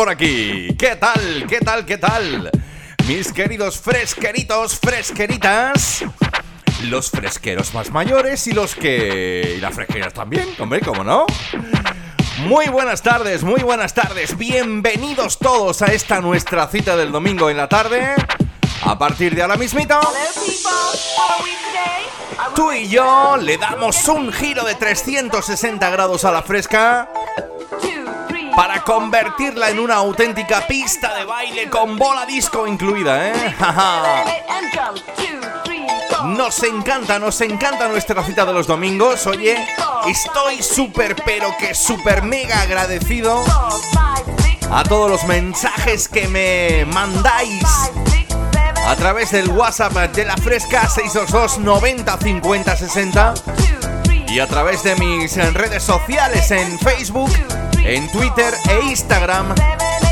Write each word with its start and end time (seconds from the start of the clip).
por 0.00 0.08
aquí. 0.08 0.74
¿Qué 0.78 0.96
tal? 0.96 1.44
¿Qué 1.46 1.58
tal? 1.58 1.84
¿Qué 1.84 1.98
tal? 1.98 2.50
Mis 3.06 3.34
queridos 3.34 3.78
fresqueritos, 3.78 4.78
fresqueritas. 4.78 6.06
Los 6.84 7.10
fresqueros 7.10 7.74
más 7.74 7.90
mayores 7.90 8.46
y 8.46 8.52
los 8.52 8.74
que... 8.74 9.56
Y 9.58 9.60
las 9.60 9.74
fresqueras 9.74 10.14
también, 10.14 10.48
hombre, 10.58 10.80
¿cómo 10.80 11.04
no? 11.04 11.26
Muy 12.46 12.68
buenas 12.68 13.02
tardes, 13.02 13.42
muy 13.42 13.60
buenas 13.60 13.92
tardes. 13.92 14.38
Bienvenidos 14.38 15.38
todos 15.38 15.82
a 15.82 15.92
esta 15.92 16.22
nuestra 16.22 16.66
cita 16.68 16.96
del 16.96 17.12
domingo 17.12 17.50
en 17.50 17.58
la 17.58 17.68
tarde. 17.68 18.14
A 18.86 18.98
partir 18.98 19.34
de 19.34 19.42
ahora 19.42 19.56
mismito, 19.56 20.00
tú 22.56 22.72
y 22.72 22.88
yo 22.88 23.36
le 23.36 23.58
damos 23.58 24.08
un 24.08 24.32
giro 24.32 24.64
de 24.64 24.76
360 24.76 25.90
grados 25.90 26.24
a 26.24 26.30
la 26.30 26.40
fresca 26.40 27.10
para 28.60 28.84
convertirla 28.84 29.70
en 29.70 29.78
una 29.78 29.94
auténtica 29.94 30.66
pista 30.66 31.14
de 31.14 31.24
baile 31.24 31.70
con 31.70 31.96
bola 31.96 32.26
disco 32.26 32.66
incluida, 32.66 33.28
¿eh? 33.28 33.56
Nos 36.26 36.62
encanta, 36.64 37.18
nos 37.18 37.40
encanta 37.40 37.88
nuestra 37.88 38.22
cita 38.22 38.44
de 38.44 38.52
los 38.52 38.66
domingos. 38.66 39.26
Oye, 39.26 39.66
estoy 40.06 40.62
súper, 40.62 41.16
pero 41.24 41.56
que 41.58 41.74
súper 41.74 42.22
mega 42.22 42.60
agradecido 42.60 43.42
a 44.70 44.82
todos 44.82 45.10
los 45.10 45.24
mensajes 45.24 46.06
que 46.06 46.28
me 46.28 46.84
mandáis 46.92 47.64
a 48.86 48.94
través 48.96 49.30
del 49.30 49.48
WhatsApp 49.48 49.94
de 50.12 50.26
la 50.26 50.36
Fresca 50.36 50.86
622 50.86 51.60
90 51.60 52.18
50 52.18 52.76
60 52.76 53.34
y 54.30 54.38
a 54.38 54.46
través 54.46 54.84
de 54.84 54.94
mis 54.94 55.34
redes 55.54 55.82
sociales 55.82 56.50
en 56.52 56.78
Facebook 56.78 57.30
en 57.78 58.10
Twitter 58.12 58.54
e 58.68 58.86
Instagram. 58.86 59.54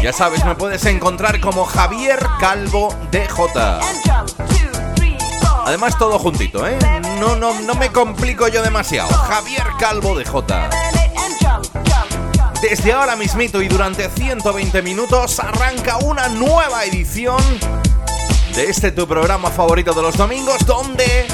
Ya 0.03 0.13
sabes, 0.13 0.45
me 0.45 0.57
puedes 0.57 0.85
encontrar 0.87 1.41
como 1.41 1.65
Javier 1.65 2.19
Calvo 2.41 2.93
DJ. 3.13 3.81
Además 5.65 5.97
todo 5.99 6.19
juntito, 6.19 6.67
¿eh? 6.67 6.79
No, 7.21 7.37
no, 7.37 7.61
no 7.61 7.75
me 7.77 7.91
complico 7.91 8.49
yo 8.49 8.63
demasiado. 8.63 9.09
Javier 9.09 9.67
Calvo 9.79 10.19
DJ. 10.19 10.33
Desde 12.61 12.93
ahora 12.93 13.15
mismito 13.15 13.63
y 13.63 13.69
durante 13.69 14.09
120 14.09 14.83
minutos 14.83 15.39
arranca 15.39 15.99
una 15.99 16.29
nueva 16.29 16.85
edición 16.85 17.41
de 18.57 18.65
este 18.69 18.91
tu 18.91 19.07
programa 19.07 19.51
favorito 19.51 19.93
de 19.93 20.03
los 20.03 20.17
domingos 20.17 20.67
donde 20.67 21.29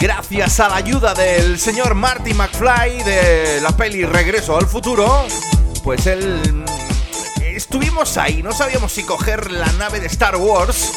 gracias 0.00 0.60
a 0.60 0.68
la 0.68 0.76
ayuda 0.76 1.14
del 1.14 1.58
señor 1.58 1.94
Marty 1.94 2.34
McFly 2.34 3.02
de 3.02 3.60
la 3.60 3.76
peli 3.76 4.04
Regreso 4.04 4.56
al 4.56 4.66
Futuro, 4.66 5.26
pues 5.82 6.06
él... 6.06 6.64
Estuvimos 7.40 8.16
ahí, 8.16 8.42
no 8.42 8.52
sabíamos 8.52 8.92
si 8.92 9.04
coger 9.04 9.50
la 9.52 9.70
nave 9.72 10.00
de 10.00 10.06
Star 10.06 10.36
Wars 10.36 10.92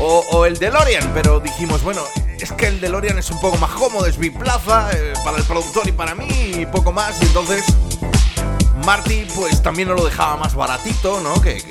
o, 0.00 0.44
el 0.44 0.58
DeLorean, 0.58 1.12
pero 1.14 1.40
dijimos, 1.40 1.82
bueno, 1.82 2.02
es 2.40 2.52
que 2.52 2.66
el 2.66 2.80
DeLorean 2.80 3.18
es 3.18 3.30
un 3.30 3.40
poco 3.40 3.56
más 3.58 3.70
cómodo, 3.70 4.06
es 4.06 4.18
mi 4.18 4.30
plaza, 4.30 4.90
eh, 4.92 5.12
para 5.24 5.38
el 5.38 5.44
productor 5.44 5.88
y 5.88 5.92
para 5.92 6.14
mí, 6.14 6.28
y 6.28 6.66
poco 6.66 6.92
más, 6.92 7.20
y 7.20 7.26
entonces 7.26 7.64
Marty 8.84 9.26
pues 9.34 9.62
también 9.62 9.88
no 9.88 9.94
lo 9.94 10.04
dejaba 10.04 10.36
más 10.36 10.54
baratito, 10.54 11.20
¿no? 11.20 11.40
Que, 11.40 11.62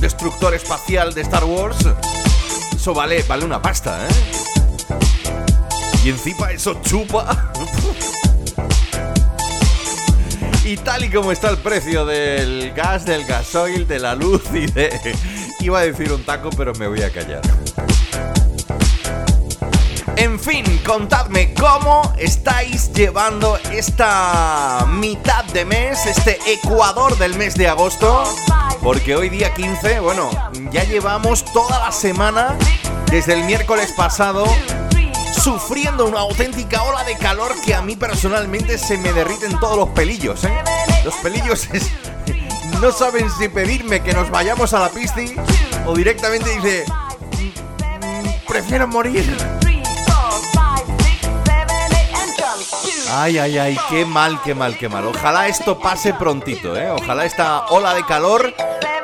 destructor 0.00 0.54
espacial 0.54 1.14
de 1.14 1.22
Star 1.22 1.44
Wars, 1.44 1.78
eso 2.74 2.94
vale, 2.94 3.24
vale 3.28 3.44
una 3.44 3.60
pasta, 3.60 4.06
¿eh? 4.06 4.55
Y 6.06 6.10
encima 6.10 6.52
eso 6.52 6.80
chupa. 6.82 7.50
y 10.64 10.76
tal 10.76 11.04
y 11.04 11.10
como 11.10 11.32
está 11.32 11.50
el 11.50 11.58
precio 11.58 12.06
del 12.06 12.72
gas, 12.74 13.04
del 13.04 13.24
gasoil, 13.24 13.88
de 13.88 13.98
la 13.98 14.14
luz 14.14 14.44
y 14.54 14.66
de... 14.66 15.16
Iba 15.58 15.80
a 15.80 15.82
decir 15.82 16.12
un 16.12 16.22
taco, 16.22 16.50
pero 16.56 16.72
me 16.74 16.86
voy 16.86 17.02
a 17.02 17.10
callar. 17.10 17.40
En 20.14 20.38
fin, 20.38 20.64
contadme 20.86 21.52
cómo 21.54 22.14
estáis 22.16 22.92
llevando 22.92 23.58
esta 23.72 24.86
mitad 24.88 25.44
de 25.46 25.64
mes, 25.64 26.06
este 26.06 26.38
ecuador 26.46 27.18
del 27.18 27.34
mes 27.34 27.56
de 27.56 27.66
agosto. 27.66 28.22
Porque 28.80 29.16
hoy 29.16 29.28
día 29.28 29.52
15, 29.52 29.98
bueno, 29.98 30.30
ya 30.70 30.84
llevamos 30.84 31.44
toda 31.52 31.80
la 31.80 31.90
semana, 31.90 32.56
desde 33.10 33.32
el 33.32 33.42
miércoles 33.42 33.92
pasado, 33.96 34.46
sufriendo 35.46 36.06
una 36.06 36.22
auténtica 36.22 36.82
ola 36.82 37.04
de 37.04 37.16
calor 37.16 37.52
que 37.64 37.72
a 37.72 37.80
mí 37.80 37.94
personalmente 37.94 38.78
se 38.78 38.98
me 38.98 39.12
derriten 39.12 39.60
todos 39.60 39.76
los 39.76 39.90
pelillos, 39.90 40.42
¿eh? 40.42 40.50
Los 41.04 41.14
pelillos 41.18 41.68
no 42.80 42.90
saben 42.90 43.30
si 43.30 43.48
pedirme 43.48 44.02
que 44.02 44.12
nos 44.12 44.28
vayamos 44.28 44.74
a 44.74 44.80
la 44.80 44.88
pista 44.88 45.20
o 45.86 45.94
directamente 45.94 46.50
dice, 46.50 46.84
mm, 47.38 48.48
prefiero 48.48 48.88
morir. 48.88 49.24
Ay, 53.12 53.38
ay, 53.38 53.56
ay, 53.56 53.78
qué 53.88 54.04
mal, 54.04 54.42
qué 54.42 54.52
mal, 54.52 54.76
qué 54.76 54.88
mal. 54.88 55.06
Ojalá 55.06 55.46
esto 55.46 55.78
pase 55.78 56.12
prontito, 56.12 56.76
¿eh? 56.76 56.90
Ojalá 56.90 57.24
esta 57.24 57.66
ola 57.66 57.94
de 57.94 58.04
calor, 58.04 58.52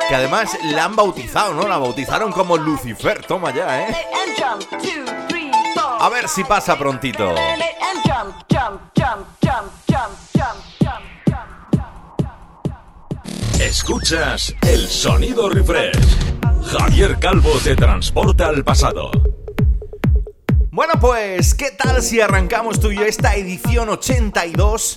que 0.08 0.14
además 0.16 0.58
la 0.64 0.86
han 0.86 0.96
bautizado, 0.96 1.54
¿no? 1.54 1.68
La 1.68 1.78
bautizaron 1.78 2.32
como 2.32 2.56
Lucifer, 2.56 3.24
toma 3.24 3.54
ya, 3.54 3.82
¿eh? 3.82 3.96
A 6.02 6.08
ver 6.08 6.28
si 6.28 6.42
pasa 6.42 6.76
prontito. 6.76 7.32
Escuchas 13.60 14.52
el 14.62 14.88
sonido 14.88 15.48
refresh. 15.48 15.96
Javier 16.72 17.20
Calvo 17.20 17.52
te 17.62 17.76
transporta 17.76 18.48
al 18.48 18.64
pasado. 18.64 19.12
Bueno, 20.72 20.94
pues, 21.00 21.54
¿qué 21.54 21.70
tal 21.70 22.02
si 22.02 22.20
arrancamos 22.20 22.80
tú 22.80 22.90
y 22.90 22.96
yo 22.96 23.04
esta 23.04 23.36
edición 23.36 23.88
82 23.88 24.96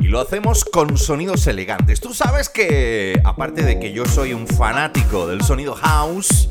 y 0.00 0.04
lo 0.04 0.20
hacemos 0.20 0.64
con 0.64 0.96
sonidos 0.96 1.46
elegantes? 1.48 2.00
Tú 2.00 2.14
sabes 2.14 2.48
que, 2.48 3.20
aparte 3.26 3.62
de 3.62 3.78
que 3.78 3.92
yo 3.92 4.06
soy 4.06 4.32
un 4.32 4.46
fanático 4.46 5.26
del 5.26 5.42
sonido 5.42 5.74
house, 5.74 6.48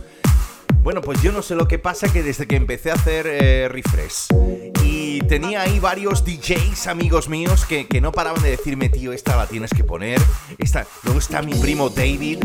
Bueno, 0.85 1.01
pues 1.01 1.19
yo 1.23 1.31
no 1.31 1.41
sé 1.41 1.55
lo 1.55 1.67
que 1.67 1.79
pasa 1.79 2.13
que 2.13 2.21
desde 2.21 2.45
que 2.45 2.55
empecé 2.55 2.91
a 2.91 2.93
hacer 2.93 3.25
eh, 3.25 3.67
refresh 3.67 4.27
y 4.83 5.19
tenía 5.21 5.63
ahí 5.63 5.79
varios 5.79 6.23
DJs 6.23 6.85
amigos 6.85 7.27
míos 7.27 7.65
que, 7.65 7.87
no 7.99 8.11
paraban 8.11 8.43
de 8.43 8.51
decirme, 8.51 8.89
tío, 8.89 9.11
esta 9.11 9.35
la 9.35 9.47
tienes 9.47 9.71
que 9.71 9.83
poner. 9.83 10.21
Esta... 10.59 10.85
Luego 11.01 11.17
está 11.17 11.41
mi 11.41 11.55
primo 11.55 11.89
David 11.89 12.37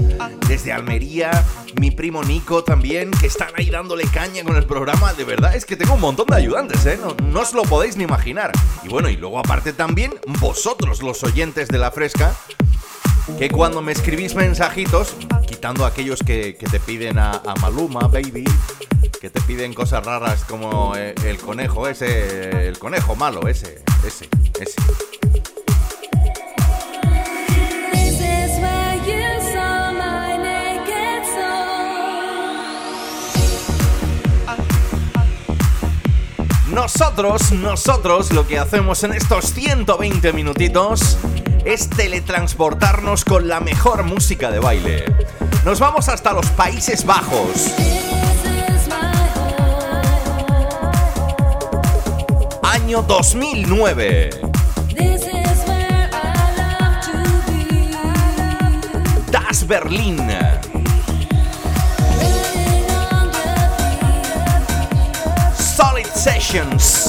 desde 0.48 0.72
Almería, 0.72 1.44
mi 1.78 1.90
primo 1.90 2.24
Nico 2.24 2.64
también, 2.64 3.10
que 3.10 3.26
están 3.26 3.50
ahí 3.56 3.68
dándole 3.68 4.04
caña 4.04 4.42
con 4.42 4.56
el 4.56 4.64
programa. 4.64 5.12
De 5.12 5.24
verdad, 5.24 5.54
es 5.54 5.66
que 5.66 5.76
tengo 5.76 5.92
un 5.92 6.00
montón 6.00 6.24
de 6.28 6.36
ayudantes, 6.36 6.86
¿eh? 6.86 6.98
No, 6.98 7.14
no 7.22 7.40
os 7.40 7.52
lo 7.52 7.64
podéis 7.64 7.98
ni 7.98 8.04
imaginar. 8.04 8.52
Y 8.82 8.88
bueno, 8.88 9.10
y 9.10 9.18
luego 9.18 9.38
aparte 9.38 9.74
también 9.74 10.14
vosotros, 10.40 11.02
los 11.02 11.22
oyentes 11.24 11.68
de 11.68 11.76
la 11.76 11.90
fresca, 11.90 12.34
que 13.38 13.48
cuando 13.50 13.82
me 13.82 13.92
escribís 13.92 14.34
mensajitos, 14.34 15.14
quitando 15.46 15.84
aquellos 15.84 16.20
que, 16.20 16.56
te 16.70 16.80
piden 16.80 17.18
a, 17.18 17.42
Maluma, 17.60 18.00
baby, 18.08 18.44
que 19.20 19.30
te 19.30 19.40
piden 19.42 19.74
cosas 19.74 20.04
raras 20.04 20.44
como 20.44 20.94
eh, 20.96 21.14
el, 21.24 21.38
conejo 21.38 21.88
ese, 21.88 22.68
el 22.68 22.78
conejo 22.78 23.16
malo, 23.16 23.46
ese, 23.48 23.82
ese, 24.06 24.28
ese. 24.60 24.76
Nosotros, 36.72 37.52
nosotros 37.52 38.32
lo 38.32 38.46
que 38.46 38.58
hacemos 38.58 39.04
en 39.04 39.12
estos 39.12 39.52
120 39.52 40.32
minutitos 40.32 41.18
es 41.64 41.88
teletransportarnos 41.90 43.24
con 43.24 43.48
la 43.48 43.60
mejor 43.60 44.02
música 44.04 44.50
de 44.50 44.58
baile. 44.58 45.04
Nos 45.64 45.78
vamos 45.80 46.08
hasta 46.08 46.32
los 46.32 46.46
Países 46.50 47.04
Bajos. 47.04 47.68
Año 52.62 53.02
2009. 53.02 54.30
Das 59.30 59.66
Berlin. 59.66 60.18
Solid 65.56 66.06
Sessions. 66.14 66.99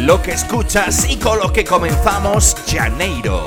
Lo 0.00 0.22
que 0.22 0.32
escuchas 0.32 1.08
y 1.08 1.16
con 1.16 1.38
lo 1.38 1.52
que 1.52 1.64
comenzamos 1.64 2.56
Janeiro. 2.66 3.44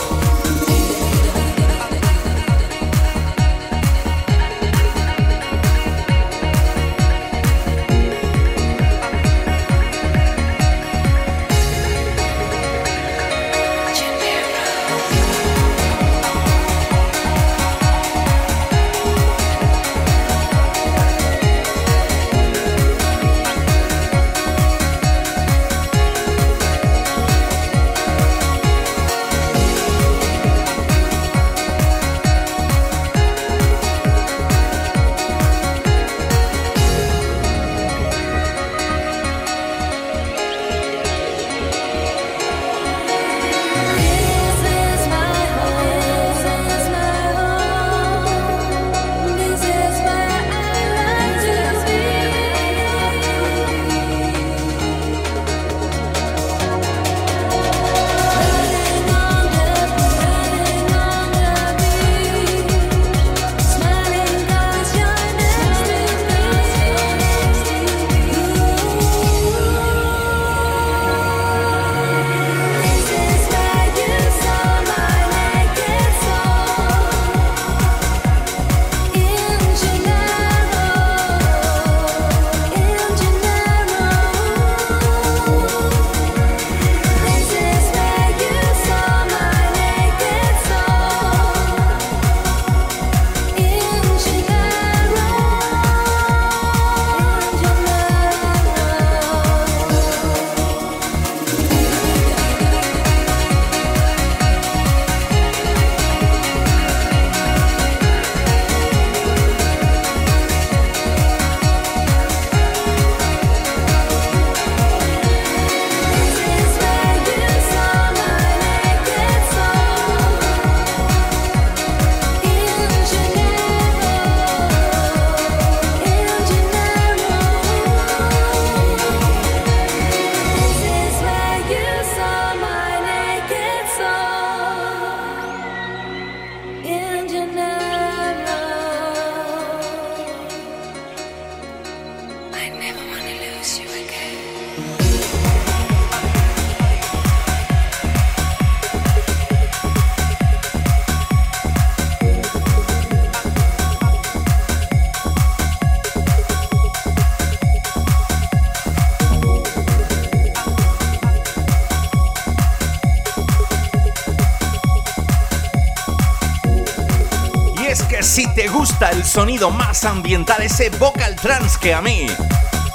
El 169.02 169.26
sonido 169.26 169.70
más 169.70 170.06
ambiental, 170.06 170.62
ese 170.62 170.90
vocal 170.92 171.36
trance 171.36 171.78
que 171.80 171.94
a 171.94 172.02
mí 172.02 172.28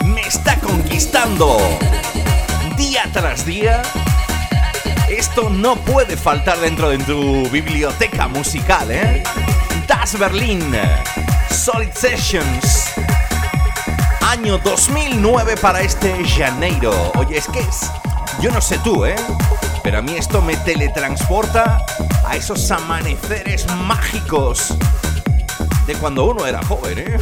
me 0.04 0.20
está 0.22 0.58
conquistando 0.60 1.58
día 2.76 3.02
tras 3.12 3.44
día. 3.44 3.82
Esto 5.08 5.50
no 5.50 5.76
puede 5.76 6.16
faltar 6.16 6.58
dentro 6.60 6.90
de 6.90 6.98
tu 6.98 7.48
biblioteca 7.50 8.28
musical, 8.28 8.90
¿eh? 8.90 9.22
Das 9.86 10.18
Berlin, 10.18 10.74
Solid 11.50 11.92
Sessions, 11.92 12.90
año 14.26 14.58
2009 14.58 15.56
para 15.56 15.80
este 15.82 16.24
Janeiro. 16.26 17.12
Oye, 17.16 17.38
es 17.38 17.48
que 17.48 17.60
es, 17.60 17.90
yo 18.40 18.50
no 18.50 18.60
sé 18.60 18.78
tú, 18.78 19.04
¿eh? 19.04 19.16
Pero 19.82 19.98
a 19.98 20.02
mí 20.02 20.14
esto 20.16 20.42
me 20.42 20.56
teletransporta 20.56 21.84
a 22.26 22.36
esos 22.36 22.70
amaneceres 22.70 23.66
mágicos 23.74 24.74
de 25.88 25.94
cuando 25.94 26.26
uno 26.26 26.46
era 26.46 26.62
joven, 26.62 26.98
¿eh? 26.98 27.18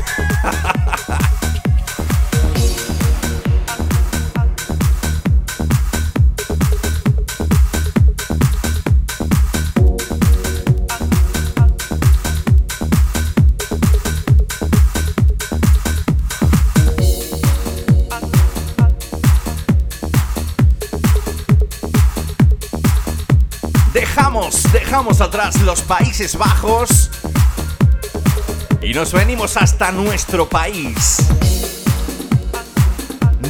dejamos 23.92 24.72
dejamos 24.72 25.20
atrás 25.20 25.62
los 25.62 25.82
Países 25.82 26.36
Bajos 26.36 27.10
nos 28.96 29.12
venimos 29.12 29.56
hasta 29.58 29.92
nuestro 29.92 30.48
país. 30.48 31.18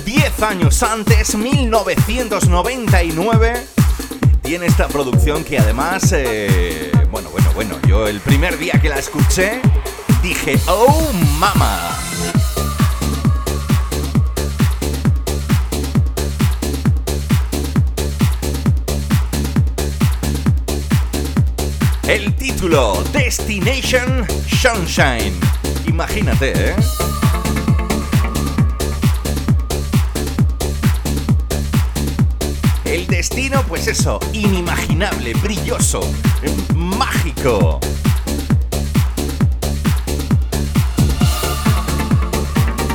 Diez 0.04 0.42
años 0.42 0.82
antes, 0.82 1.36
1999, 1.36 3.66
tiene 4.42 4.66
esta 4.66 4.88
producción 4.88 5.44
que 5.44 5.60
además, 5.60 6.10
eh, 6.10 6.90
bueno, 7.12 7.30
bueno, 7.30 7.48
bueno, 7.54 7.76
yo 7.86 8.08
el 8.08 8.18
primer 8.18 8.58
día 8.58 8.80
que 8.82 8.88
la 8.88 8.98
escuché 8.98 9.60
dije, 10.20 10.58
oh 10.66 11.12
mama. 11.38 11.95
Destination 22.66 24.26
Sunshine. 24.48 25.32
Imagínate, 25.86 26.52
¿eh? 26.70 26.76
El 32.84 33.06
destino, 33.06 33.62
pues 33.68 33.86
eso, 33.86 34.18
inimaginable, 34.32 35.34
brilloso, 35.34 36.00
mágico. 36.74 37.78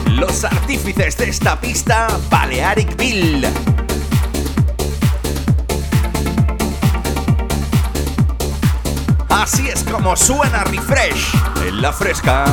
Los 0.07 0.43
artífices 0.43 1.15
de 1.15 1.29
esta 1.29 1.61
pista, 1.61 2.09
Balearic 2.29 2.97
Bill. 2.97 3.47
Así 9.41 9.67
es 9.69 9.83
como 9.83 10.15
suena 10.15 10.63
Refresh 10.65 11.33
en 11.65 11.81
la 11.81 11.91
fresca. 11.91 12.45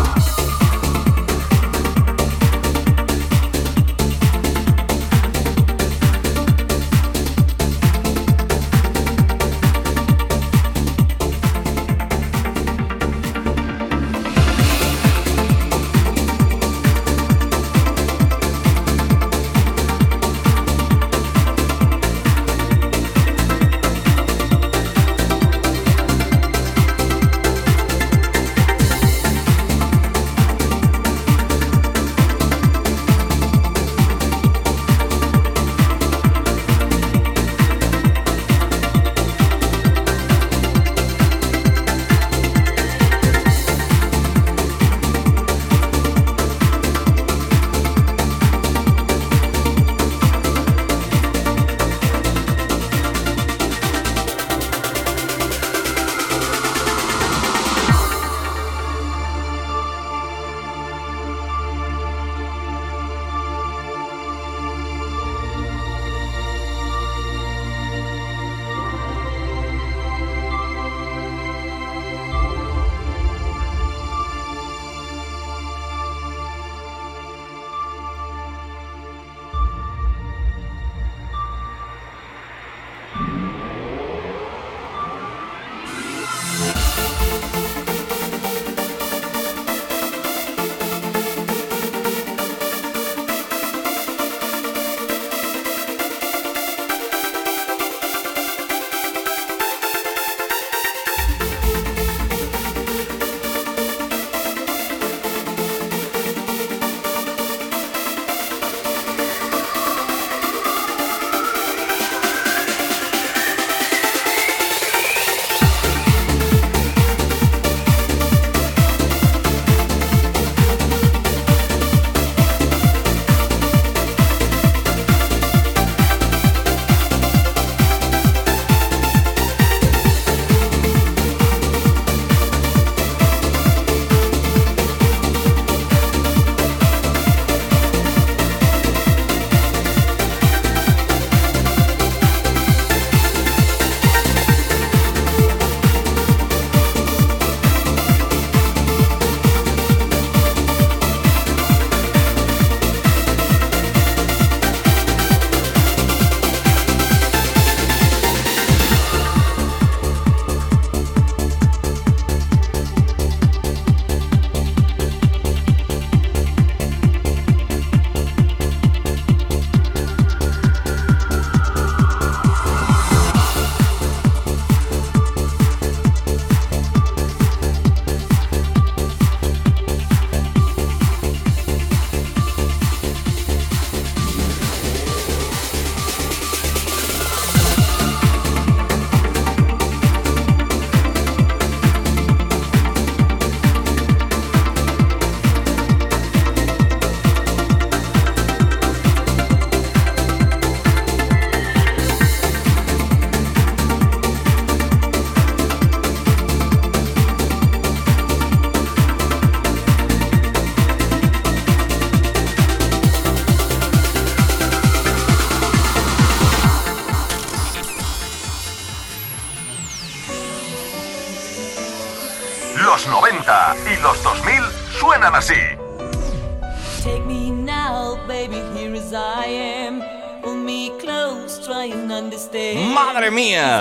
¡Madre 232.92 233.30
mía! 233.30 233.78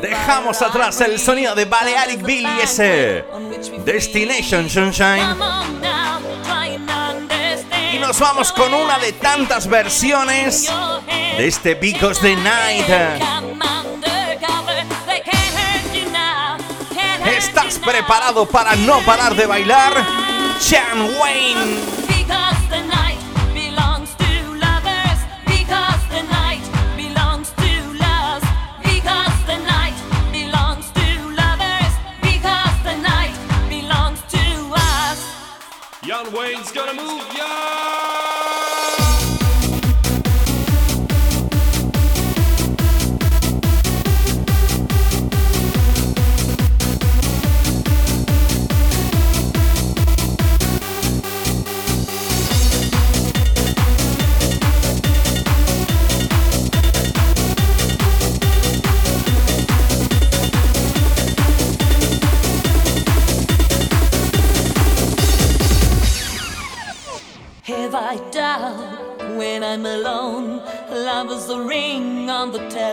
Dejamos 0.00 0.62
atrás 0.62 1.00
el 1.00 1.18
sonido 1.18 1.54
de 1.54 1.64
Balearic 1.64 2.22
Bill 2.22 2.46
y 2.58 2.60
ese 2.60 3.24
Destination 3.84 4.70
Sunshine. 4.70 5.36
Y 7.92 7.98
nos 7.98 8.18
vamos 8.20 8.52
con 8.52 8.72
una 8.72 8.98
de 8.98 9.12
tantas 9.14 9.66
versiones 9.66 10.70
de 11.36 11.46
este 11.46 11.74
Because 11.74 12.20
the 12.20 12.36
Night. 12.36 12.86
¿Estás 17.70 17.88
preparado 17.88 18.46
para 18.46 18.74
no 18.74 18.98
parar 19.02 19.36
de 19.36 19.46
bailar? 19.46 19.92
Chan 20.58 21.08
Wayne. 21.20 21.99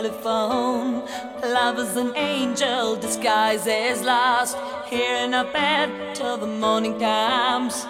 Telephone. 0.08 1.02
Love 1.42 1.78
is 1.78 1.96
an 1.96 2.16
angel 2.16 2.96
disguised 2.96 3.68
as 3.68 4.02
lost. 4.02 4.56
Here 4.88 5.24
in 5.24 5.34
a 5.34 5.44
bed 5.44 6.14
till 6.14 6.36
the 6.38 6.46
morning 6.46 6.98
comes. 6.98 7.86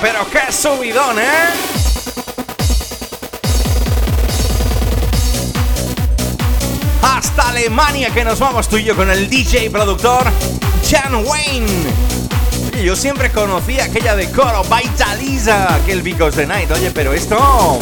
Pero 0.00 0.26
qué 0.30 0.52
subidón, 0.52 1.18
¿eh? 1.18 1.24
Hasta 7.02 7.48
Alemania 7.48 8.10
que 8.10 8.24
nos 8.24 8.38
vamos 8.38 8.68
tú 8.68 8.76
y 8.78 8.84
yo 8.84 8.96
con 8.96 9.10
el 9.10 9.28
DJ 9.28 9.70
productor 9.70 10.30
Jan 10.88 11.24
Wayne. 11.24 11.66
yo 12.82 12.96
siempre 12.96 13.30
conocía 13.30 13.84
aquella 13.84 14.16
de 14.16 14.30
coro 14.30 14.62
Vitaliza, 14.64 15.74
aquel 15.74 16.02
Because 16.02 16.36
the 16.36 16.46
Night. 16.46 16.70
Oye, 16.70 16.90
pero 16.90 17.12
esto. 17.12 17.78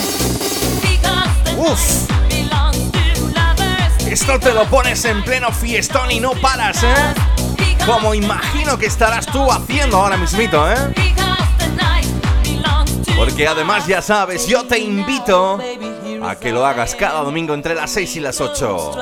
Uf. 1.56 1.80
Esto 4.10 4.40
te 4.40 4.52
lo 4.52 4.64
pones 4.64 5.04
en 5.04 5.22
pleno 5.22 5.52
fiestón 5.52 6.10
y 6.10 6.18
no 6.18 6.32
paras, 6.32 6.82
¿eh? 6.82 6.94
Como 7.84 8.14
imagino 8.14 8.78
que 8.78 8.86
estarás 8.86 9.26
tú 9.26 9.50
haciendo 9.50 9.98
ahora 9.98 10.16
mismito, 10.16 10.70
¿eh? 10.70 11.17
Porque 13.18 13.48
además 13.48 13.86
ya 13.88 14.00
sabes, 14.00 14.46
yo 14.46 14.64
te 14.64 14.78
invito 14.78 15.58
a 16.22 16.36
que 16.36 16.52
lo 16.52 16.64
hagas 16.64 16.94
cada 16.94 17.24
domingo 17.24 17.52
entre 17.52 17.74
las 17.74 17.90
6 17.90 18.16
y 18.16 18.20
las 18.20 18.40
8. 18.40 18.96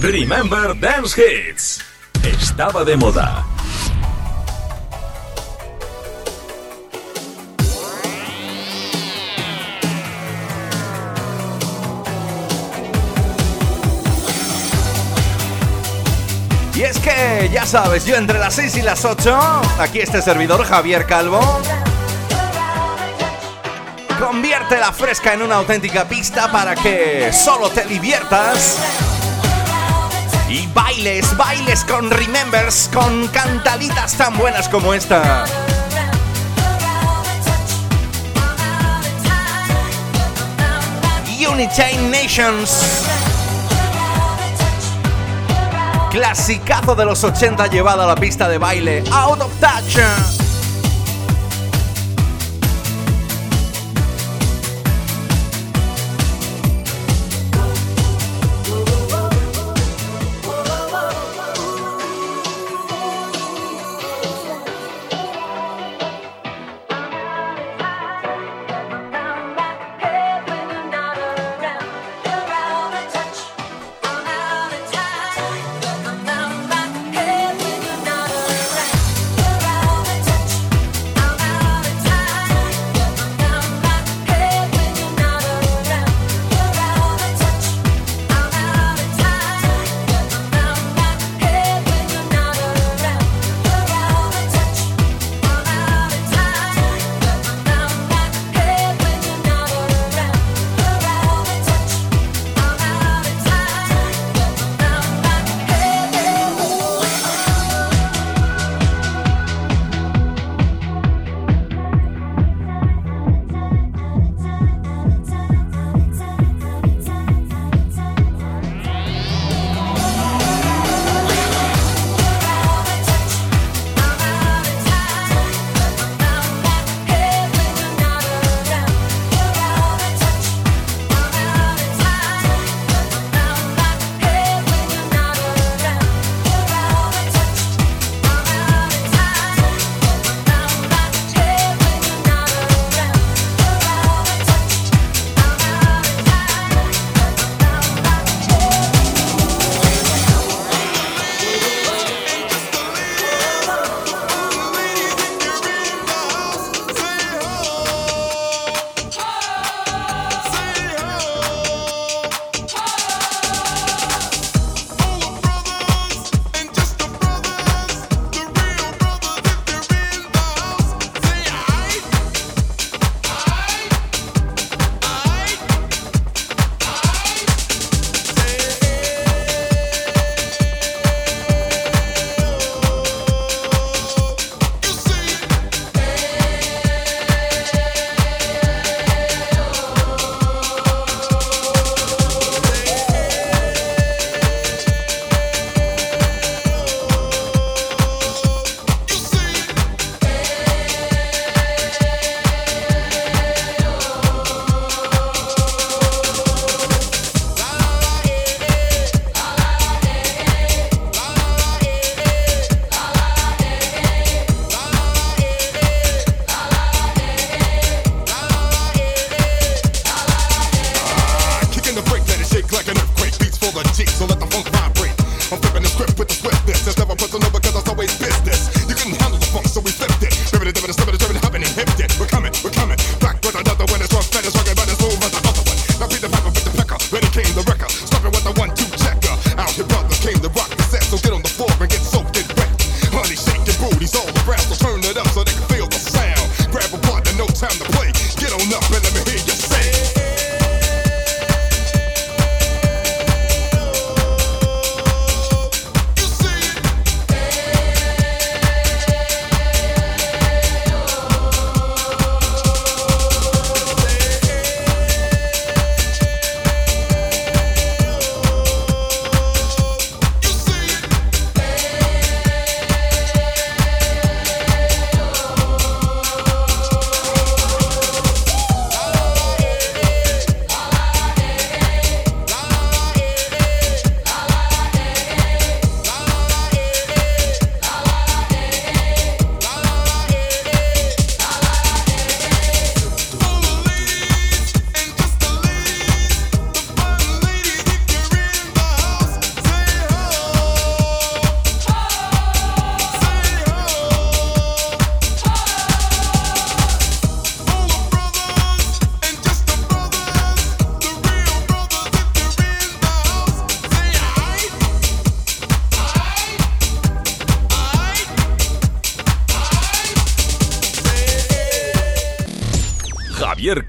Remember 0.00 0.78
Dance 0.78 1.18
Hits. 1.18 1.80
Estaba 2.22 2.84
de 2.84 2.96
moda. 2.98 3.51
Es 16.84 16.98
que, 16.98 17.50
ya 17.52 17.66
sabes, 17.66 18.04
yo 18.04 18.16
entre 18.16 18.38
las 18.38 18.54
6 18.54 18.76
y 18.76 18.82
las 18.82 19.04
8, 19.04 19.38
aquí 19.78 20.00
este 20.00 20.22
servidor 20.22 20.64
Javier 20.64 21.06
Calvo, 21.06 21.40
convierte 24.18 24.78
la 24.78 24.92
fresca 24.92 25.34
en 25.34 25.42
una 25.42 25.56
auténtica 25.56 26.06
pista 26.06 26.50
para 26.50 26.74
que 26.74 27.32
solo 27.32 27.70
te 27.70 27.84
diviertas. 27.84 28.78
Y 30.48 30.66
bailes, 30.68 31.36
bailes 31.36 31.84
con 31.84 32.10
remembers, 32.10 32.90
con 32.92 33.28
cantaditas 33.28 34.14
tan 34.14 34.36
buenas 34.36 34.68
como 34.68 34.94
esta. 34.94 35.44
Unichain 41.48 42.10
Nations. 42.10 43.21
Clasicazo 46.12 46.94
de 46.94 47.06
los 47.06 47.24
80 47.24 47.68
llevado 47.68 48.02
a 48.02 48.06
la 48.06 48.16
pista 48.16 48.46
de 48.46 48.58
baile. 48.58 49.02
Out 49.10 49.40
of 49.40 49.50
Touch. 49.58 50.41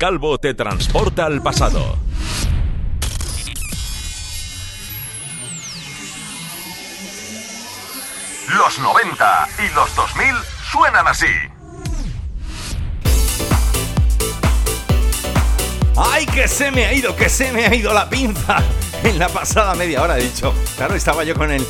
Calvo 0.04 0.38
te 0.38 0.54
transporta 0.54 1.26
al 1.26 1.42
pasado. 1.42 1.98
Los 8.50 8.80
90 8.80 9.48
y 9.60 9.74
los 9.74 9.96
2000 9.96 10.26
suenan 10.70 11.08
así. 11.08 11.26
¡Ay, 15.96 16.26
que 16.26 16.50
se 16.50 16.70
me 16.70 16.86
ha 16.86 16.92
ido, 16.94 17.16
que 17.16 17.30
se 17.30 17.54
me 17.54 17.66
ha 17.66 17.74
ido 17.74 17.94
la 17.94 18.10
pinza! 18.10 18.58
En 19.06 19.18
la 19.18 19.30
pasada 19.30 19.74
media 19.74 20.02
hora 20.02 20.18
he 20.18 20.24
dicho. 20.24 20.54
Claro, 20.76 20.96
estaba 20.96 21.24
yo 21.24 21.34
con 21.34 21.50
el. 21.50 21.66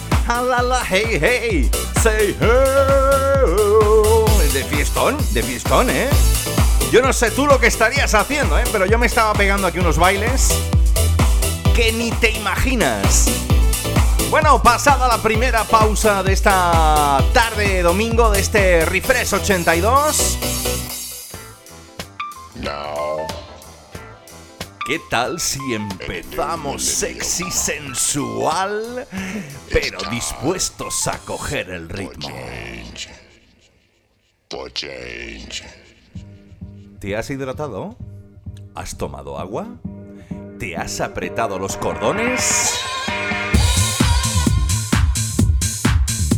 hey, 0.90 1.20
hey! 1.22 1.72
¡Say 2.02 2.36
hey! 2.40 2.50
De 4.54 4.64
fiestón, 4.64 5.18
de 5.34 5.44
fiestón, 5.44 5.92
¿eh? 5.92 6.10
Yo 6.94 7.02
no 7.02 7.12
sé 7.12 7.32
tú 7.32 7.48
lo 7.48 7.60
que 7.60 7.66
estarías 7.66 8.14
haciendo, 8.14 8.60
¿eh? 8.60 8.64
pero 8.72 8.86
yo 8.86 9.00
me 9.00 9.08
estaba 9.08 9.34
pegando 9.34 9.66
aquí 9.66 9.80
unos 9.80 9.98
bailes 9.98 10.50
que 11.76 11.92
ni 11.92 12.12
te 12.12 12.30
imaginas. 12.30 13.32
Bueno, 14.30 14.62
pasada 14.62 15.08
la 15.08 15.18
primera 15.18 15.64
pausa 15.64 16.22
de 16.22 16.34
esta 16.34 17.18
tarde 17.34 17.82
domingo 17.82 18.30
de 18.30 18.42
este 18.42 18.86
Refresh 18.86 19.34
82. 19.34 20.38
¿Qué 24.86 25.02
tal 25.10 25.40
si 25.40 25.74
empezamos 25.74 26.84
sexy, 26.84 27.50
sensual, 27.50 29.08
pero 29.72 29.98
dispuestos 30.12 31.08
a 31.08 31.18
coger 31.18 31.72
el 31.72 31.90
ritmo? 31.90 32.30
¿Te 37.04 37.18
has 37.18 37.30
hidratado? 37.30 37.98
¿Has 38.76 38.98
tomado 38.98 39.38
agua? 39.38 39.68
¿Te 40.58 40.78
has 40.78 41.02
apretado 41.02 41.60
los 41.60 41.76
cordones? 41.76 42.72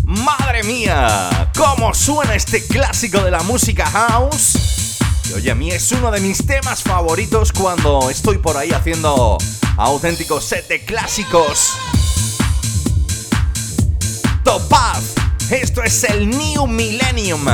¡Madre 0.05 0.63
mía! 0.63 1.51
¿Cómo 1.55 1.93
suena 1.93 2.33
este 2.33 2.65
clásico 2.65 3.21
de 3.21 3.29
la 3.29 3.43
música 3.43 3.85
house? 3.85 4.97
Y 5.29 5.33
oye, 5.33 5.51
a 5.51 5.55
mí 5.55 5.69
es 5.69 5.91
uno 5.91 6.09
de 6.09 6.19
mis 6.19 6.43
temas 6.43 6.81
favoritos 6.81 7.53
cuando 7.53 8.09
estoy 8.09 8.39
por 8.39 8.57
ahí 8.57 8.71
haciendo 8.71 9.37
auténticos 9.77 10.45
set 10.45 10.67
de 10.67 10.83
clásicos. 10.83 11.73
Topaz, 14.43 15.13
esto 15.51 15.83
es 15.83 16.05
el 16.05 16.27
New 16.27 16.65
Millennium. 16.65 17.45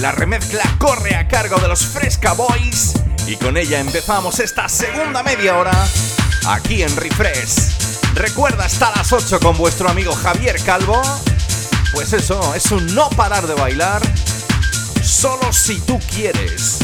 La 0.00 0.12
remezcla 0.12 0.62
corre 0.78 1.16
a 1.16 1.26
cargo 1.26 1.56
de 1.58 1.68
los 1.68 1.86
Fresca 1.86 2.34
Boys 2.34 2.92
y 3.26 3.36
con 3.36 3.56
ella 3.56 3.80
empezamos 3.80 4.40
esta 4.40 4.68
segunda 4.68 5.22
media 5.22 5.56
hora 5.56 5.72
aquí 6.48 6.82
en 6.82 6.94
Refresh. 6.96 8.14
Recuerda 8.14 8.66
estar 8.66 8.92
a 8.92 8.98
las 8.98 9.12
8 9.12 9.40
con 9.40 9.56
vuestro 9.56 9.88
amigo 9.88 10.12
Javier 10.12 10.62
Calvo. 10.64 11.00
Pues 11.94 12.12
eso, 12.12 12.54
es 12.54 12.70
un 12.72 12.94
no 12.94 13.08
parar 13.10 13.46
de 13.46 13.54
bailar, 13.54 14.02
solo 15.02 15.50
si 15.52 15.80
tú 15.80 15.98
quieres. 16.14 16.78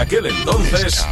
Aquel 0.00 0.26
entonces. 0.26 1.04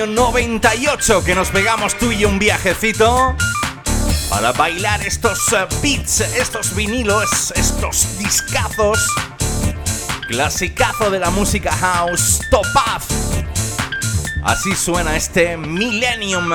Año 0.00 0.14
98 0.14 1.24
que 1.24 1.34
nos 1.34 1.50
pegamos 1.50 1.98
tú 1.98 2.10
y 2.10 2.18
yo 2.18 2.28
un 2.28 2.38
viajecito 2.38 3.36
para 4.30 4.52
bailar 4.52 5.02
estos 5.06 5.52
eh, 5.52 5.66
beats, 5.82 6.20
estos 6.20 6.74
vinilos, 6.74 7.52
estos 7.54 8.18
discazos. 8.18 8.98
Clasicazo 10.28 11.10
de 11.10 11.18
la 11.18 11.30
música 11.30 11.72
house, 11.72 12.40
Topaz. 12.50 13.08
Así 14.42 14.74
suena 14.74 15.16
este 15.16 15.56
Millennium. 15.56 16.50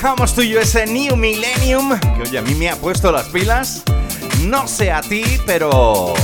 Dejamos 0.00 0.34
tuyo 0.34 0.58
ese 0.58 0.86
New 0.86 1.14
Millennium, 1.14 2.00
que 2.00 2.22
oye, 2.22 2.38
a 2.38 2.40
mí 2.40 2.54
me 2.54 2.70
ha 2.70 2.76
puesto 2.76 3.12
las 3.12 3.26
pilas. 3.26 3.82
No 4.44 4.66
sé 4.66 4.90
a 4.90 5.02
ti, 5.02 5.22
pero... 5.44 6.14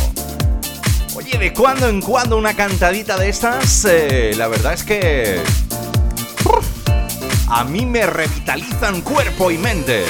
Oye, 1.15 1.37
de 1.39 1.53
cuando 1.53 1.87
en 1.87 2.01
cuando 2.01 2.39
una 2.39 2.57
cantadita 2.57 3.19
de 3.19 3.29
estas, 3.29 3.85
eh, 3.85 4.33
la 4.35 4.49
verdad 4.49 4.73
es 4.73 4.83
que... 4.83 5.43
a 7.49 7.65
mí 7.65 7.85
me 7.85 8.07
revitalizan 8.07 9.03
cuerpo 9.03 9.51
y 9.51 9.59
mente. 9.59 10.07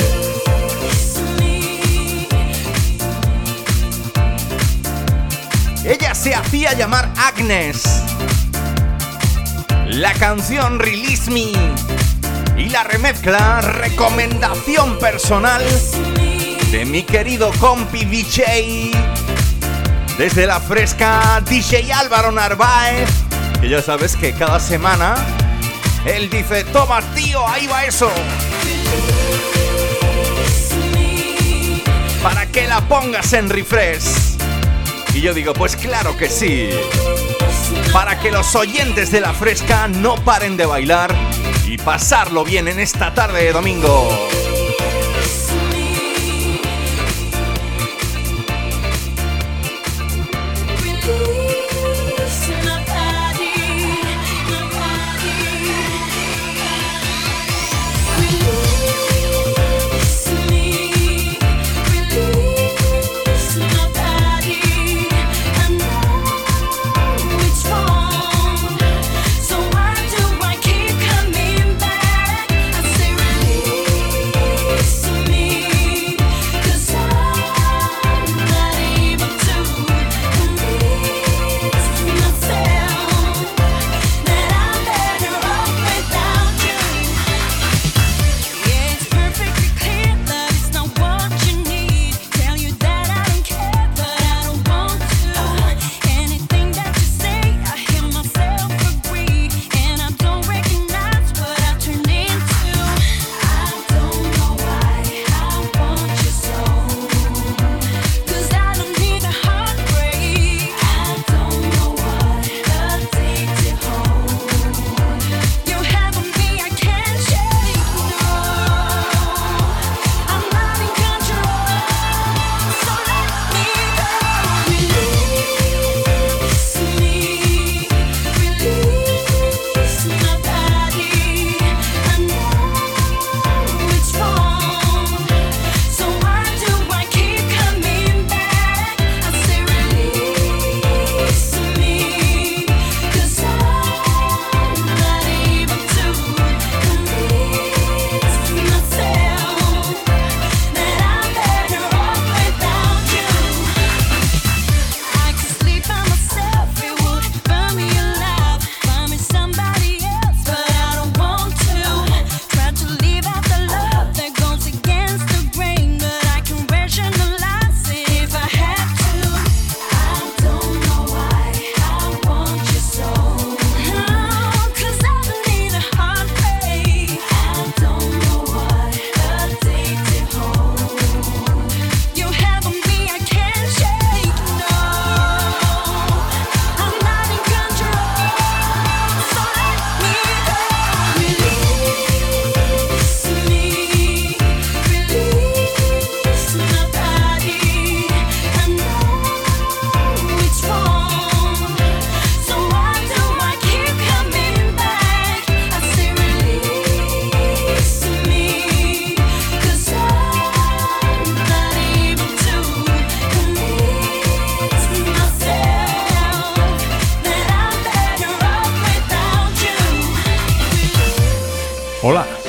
Ella 5.85 6.15
se 6.15 6.37
hacía 6.37 6.73
llamar 6.75 7.13
Agnes. 7.17 7.83
La 9.89 10.13
canción 10.13 10.79
Release 10.79 11.29
Me 11.33 11.51
y 12.57 12.69
la 12.71 12.85
remezcla 12.85 13.61
recomendación 13.61 14.99
personal 14.99 15.63
de 16.71 16.85
mi 16.85 17.03
querido 17.03 17.51
compi 17.61 18.05
DJ 18.05 18.91
desde 20.17 20.47
la 20.47 20.61
fresca 20.61 21.43
DJ 21.49 21.93
Álvaro 21.93 22.33
Narváez 22.33 23.09
que 23.61 23.69
ya 23.69 23.83
sabes 23.83 24.17
que 24.17 24.33
cada 24.33 24.59
semana 24.59 25.15
él 26.05 26.31
dice 26.31 26.65
toma 26.65 27.01
tío 27.15 27.47
ahí 27.47 27.67
va 27.67 27.85
eso 27.85 28.11
para 32.23 32.47
que 32.47 32.67
la 32.67 32.81
pongas 32.81 33.33
en 33.35 33.49
refresh. 33.49 34.37
Y 35.15 35.21
yo 35.21 35.33
digo 35.33 35.53
pues 35.53 35.77
claro 35.77 36.17
que 36.17 36.29
sí 36.29 36.71
para 37.93 38.19
que 38.19 38.31
los 38.31 38.55
oyentes 38.55 39.11
de 39.11 39.21
la 39.21 39.33
fresca 39.33 39.89
no 39.89 40.17
paren 40.17 40.57
de 40.57 40.67
bailar 40.67 41.15
pasarlo 41.87 42.43
bien 42.43 42.67
en 42.67 42.81
esta 42.81 43.15
tarde 43.15 43.45
de 43.45 43.53
domingo. 43.53 44.09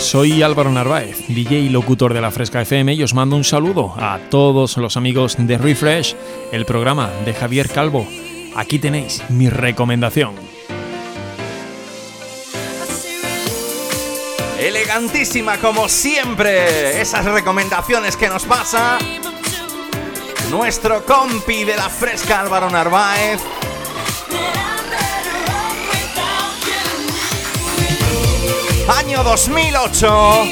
Soy 0.07 0.41
Álvaro 0.41 0.71
Narváez, 0.71 1.27
DJ 1.27 1.59
y 1.59 1.69
locutor 1.69 2.13
de 2.13 2.21
la 2.21 2.31
Fresca 2.31 2.61
FM 2.61 2.93
y 2.93 3.03
os 3.03 3.13
mando 3.13 3.35
un 3.35 3.43
saludo 3.43 3.93
a 3.97 4.19
todos 4.29 4.77
los 4.77 4.95
amigos 4.95 5.35
de 5.37 5.57
Refresh, 5.57 6.15
el 6.53 6.65
programa 6.65 7.11
de 7.25 7.33
Javier 7.33 7.67
Calvo. 7.67 8.07
Aquí 8.55 8.79
tenéis 8.79 9.21
mi 9.29 9.49
recomendación. 9.49 10.35
Elegantísima 14.57 15.57
como 15.57 15.89
siempre, 15.89 17.01
esas 17.01 17.25
recomendaciones 17.25 18.15
que 18.15 18.29
nos 18.29 18.45
pasa 18.45 18.97
nuestro 20.49 21.03
compi 21.03 21.65
de 21.65 21.75
la 21.75 21.89
Fresca 21.89 22.39
Álvaro 22.39 22.69
Narváez 22.69 23.41
Año 29.07 29.23
2008. 29.23 30.43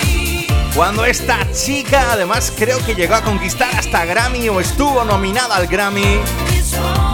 Cuando 0.73 1.03
esta 1.03 1.39
chica, 1.51 2.13
además 2.13 2.53
creo 2.55 2.77
que 2.85 2.95
llegó 2.95 3.15
a 3.15 3.21
conquistar 3.21 3.69
hasta 3.75 4.05
Grammy 4.05 4.47
o 4.47 4.61
estuvo 4.61 5.03
nominada 5.03 5.57
al 5.57 5.67
Grammy. 5.67 6.21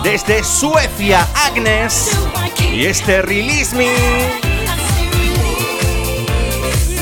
Desde 0.03 0.43
Suecia, 0.43 1.27
Agnes. 1.47 2.11
Y 2.71 2.85
este 2.85 3.23
Release 3.23 3.75
Me. 3.75 3.89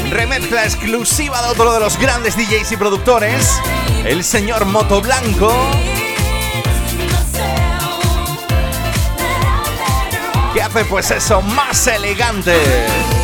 Remezcla 0.10 0.64
exclusiva 0.64 1.42
de 1.42 1.50
otro 1.50 1.74
de 1.74 1.82
los 1.82 2.00
grandes 2.00 2.38
DJs 2.38 2.72
y 2.72 2.78
productores, 2.78 3.60
el 4.06 4.24
señor 4.24 4.64
Moto 4.64 5.02
Blanco. 5.02 5.54
Que 10.54 10.62
hace 10.62 10.86
pues 10.86 11.12
eso 11.12 11.42
más 11.42 11.88
elegante. 11.88 13.19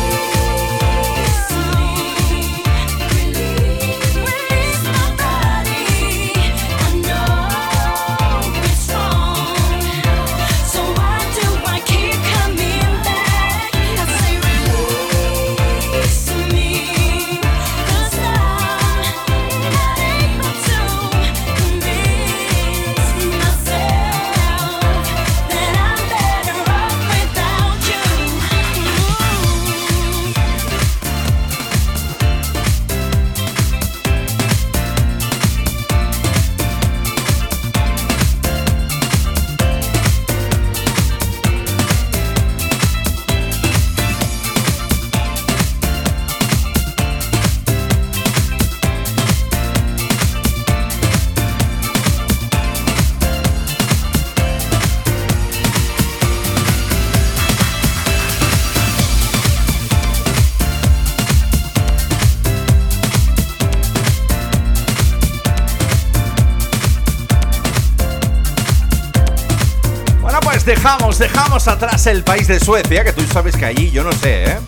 El 72.06 72.22
país 72.22 72.46
de 72.46 72.60
Suecia, 72.60 73.04
que 73.04 73.12
tú 73.12 73.22
sabes 73.32 73.56
que 73.56 73.64
allí 73.64 73.90
yo 73.90 74.04
no 74.04 74.12
sé, 74.12 74.44
¿eh? 74.44 74.58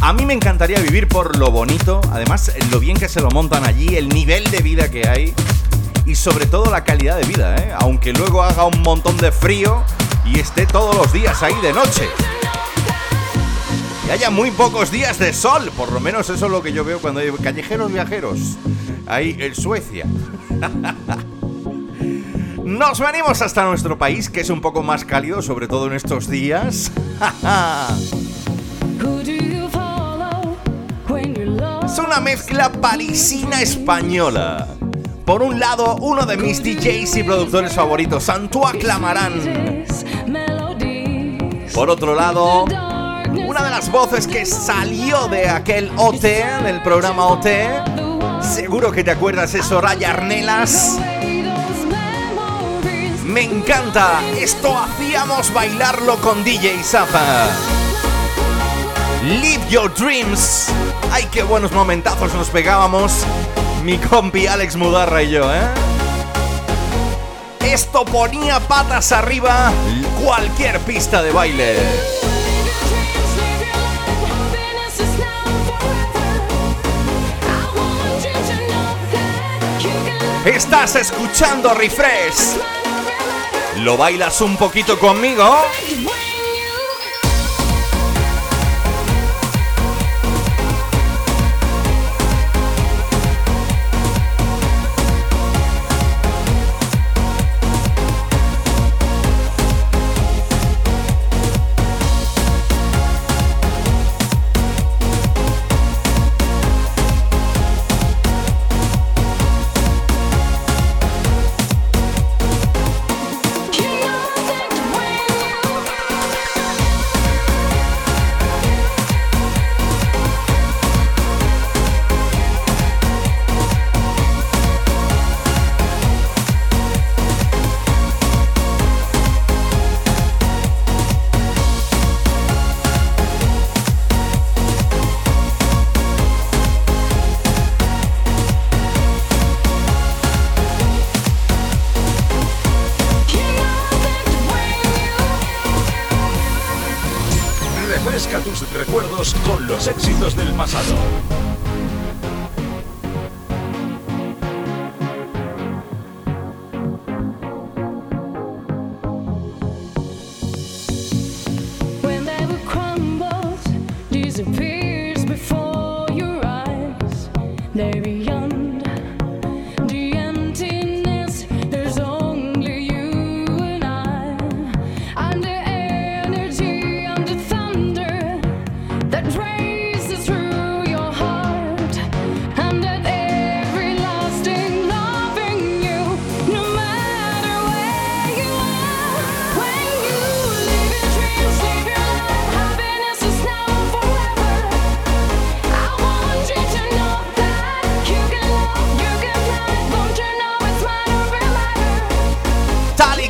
A 0.00 0.12
mí 0.12 0.24
me 0.24 0.34
encantaría 0.34 0.78
vivir 0.78 1.08
por 1.08 1.36
lo 1.36 1.50
bonito, 1.50 2.00
además 2.12 2.52
lo 2.70 2.78
bien 2.78 2.96
que 2.96 3.08
se 3.08 3.20
lo 3.20 3.30
montan 3.30 3.64
allí, 3.64 3.96
el 3.96 4.08
nivel 4.08 4.48
de 4.50 4.60
vida 4.60 4.90
que 4.90 5.08
hay 5.08 5.34
y 6.04 6.14
sobre 6.14 6.46
todo 6.46 6.70
la 6.70 6.84
calidad 6.84 7.18
de 7.18 7.24
vida, 7.24 7.56
¿eh? 7.56 7.72
Aunque 7.80 8.12
luego 8.12 8.42
haga 8.42 8.64
un 8.64 8.82
montón 8.82 9.16
de 9.16 9.32
frío 9.32 9.82
y 10.24 10.38
esté 10.38 10.66
todos 10.66 10.94
los 10.96 11.12
días 11.12 11.42
ahí 11.42 11.54
de 11.62 11.72
noche. 11.72 12.08
Y 14.06 14.10
haya 14.10 14.30
muy 14.30 14.50
pocos 14.52 14.90
días 14.90 15.18
de 15.18 15.32
sol, 15.32 15.72
por 15.76 15.90
lo 15.90 15.98
menos 15.98 16.30
eso 16.30 16.46
es 16.46 16.52
lo 16.52 16.62
que 16.62 16.72
yo 16.72 16.84
veo 16.84 17.00
cuando 17.00 17.20
hay 17.20 17.30
callejeros 17.32 17.92
viajeros 17.92 18.38
ahí 19.06 19.36
en 19.40 19.54
Suecia. 19.54 20.06
Nos 22.76 23.00
venimos 23.00 23.40
hasta 23.40 23.64
nuestro 23.64 23.96
país, 23.96 24.28
que 24.28 24.40
es 24.40 24.50
un 24.50 24.60
poco 24.60 24.82
más 24.82 25.06
cálido, 25.06 25.40
sobre 25.40 25.66
todo 25.66 25.86
en 25.86 25.94
estos 25.94 26.28
días. 26.28 26.92
es 31.86 31.98
una 31.98 32.20
mezcla 32.20 32.70
parisina 32.70 33.62
española. 33.62 34.68
Por 35.24 35.42
un 35.42 35.58
lado, 35.58 35.96
uno 36.02 36.26
de 36.26 36.36
mis 36.36 36.62
DJs 36.62 37.16
y 37.16 37.22
productores 37.22 37.72
favoritos, 37.72 38.28
Antoine 38.28 38.78
Clamarán. 38.78 39.86
Por 41.74 41.88
otro 41.88 42.14
lado, 42.14 42.64
una 42.64 43.62
de 43.62 43.70
las 43.70 43.90
voces 43.90 44.26
que 44.26 44.44
salió 44.44 45.28
de 45.28 45.48
aquel 45.48 45.90
OT, 45.96 46.24
del 46.62 46.82
programa 46.82 47.28
OT. 47.28 47.46
Seguro 48.42 48.92
que 48.92 49.02
te 49.02 49.12
acuerdas, 49.12 49.54
es 49.54 49.64
Soraya 49.64 50.10
Arnelas. 50.10 50.98
Me 53.36 53.42
encanta. 53.42 54.22
Esto 54.40 54.74
hacíamos 54.78 55.52
bailarlo 55.52 56.16
con 56.22 56.42
DJ 56.42 56.82
Zafa. 56.82 57.46
Live 59.24 59.68
Your 59.68 59.92
Dreams. 59.92 60.68
Ay, 61.12 61.28
qué 61.30 61.42
buenos 61.42 61.70
momentazos 61.72 62.32
nos 62.32 62.48
pegábamos. 62.48 63.26
Mi 63.84 63.98
compi 63.98 64.46
Alex 64.46 64.76
Mudarra 64.76 65.22
y 65.22 65.32
yo, 65.32 65.54
¿eh? 65.54 65.68
Esto 67.60 68.06
ponía 68.06 68.58
patas 68.58 69.12
arriba 69.12 69.70
cualquier 70.24 70.80
pista 70.80 71.22
de 71.22 71.30
baile. 71.30 71.76
Estás 80.46 80.96
escuchando 80.96 81.74
Refresh. 81.74 82.85
¿Lo 83.78 83.96
bailas 83.96 84.40
un 84.40 84.56
poquito 84.56 84.98
conmigo? 84.98 85.44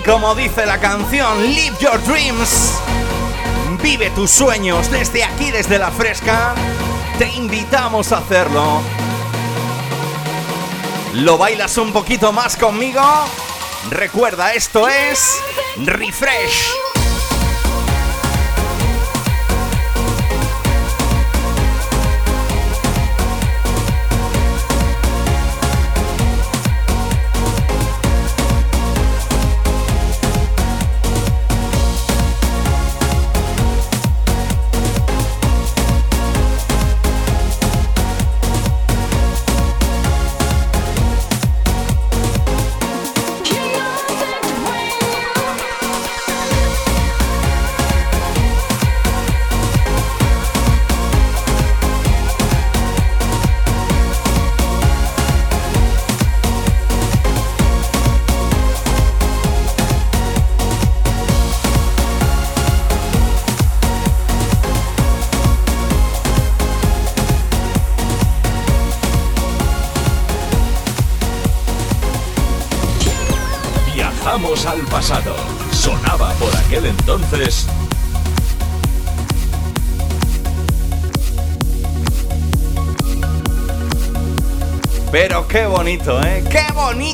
Como 0.07 0.35
dice 0.35 0.65
la 0.65 0.79
canción, 0.79 1.43
Live 1.43 1.77
Your 1.81 2.03
Dreams. 2.05 2.75
Vive 3.83 4.11
tus 4.11 4.31
sueños 4.31 4.91
desde 4.91 5.25
aquí, 5.25 5.51
desde 5.51 5.79
la 5.79 5.91
fresca. 5.91 6.55
Te 7.19 7.29
invitamos 7.35 8.13
a 8.13 8.19
hacerlo. 8.19 8.81
¿Lo 11.15 11.37
bailas 11.39 11.77
un 11.79 11.93
poquito 11.93 12.33
más 12.33 12.57
conmigo? 12.57 13.03
Recuerda, 13.91 14.55
esto 14.55 14.89
es 14.89 15.41
Refresh. 15.85 16.96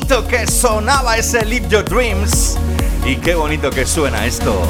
Que 0.01 0.47
sonaba 0.47 1.17
ese 1.17 1.45
Live 1.45 1.67
Your 1.69 1.85
Dreams. 1.85 2.57
Y 3.05 3.15
qué 3.17 3.35
bonito 3.35 3.69
que 3.69 3.85
suena 3.85 4.25
esto. 4.25 4.61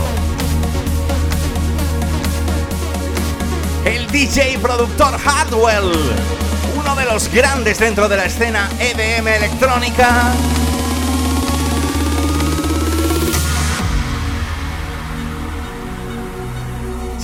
El 3.86 4.06
DJ 4.08 4.60
productor 4.60 5.18
Hardwell, 5.18 5.92
uno 6.78 6.96
de 6.96 7.06
los 7.06 7.32
grandes 7.34 7.80
dentro 7.80 8.10
de 8.10 8.18
la 8.18 8.26
escena 8.26 8.70
EDM 8.80 9.28
electrónica 9.28 10.34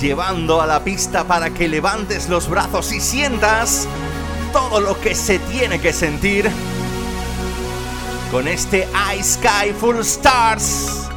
llevando 0.00 0.62
a 0.62 0.66
la 0.66 0.82
pista 0.82 1.24
para 1.24 1.50
que 1.50 1.68
levantes 1.68 2.30
los 2.30 2.48
brazos 2.48 2.92
y 2.92 3.00
sientas 3.00 3.86
todo 4.52 4.80
lo 4.80 4.98
que 4.98 5.14
se 5.14 5.38
tiene 5.38 5.80
que 5.80 5.92
sentir 5.92 6.50
con 8.30 8.46
este 8.46 8.86
Ice 9.16 9.34
Sky 9.34 9.72
Full 9.78 9.98
Stars. 10.00 11.08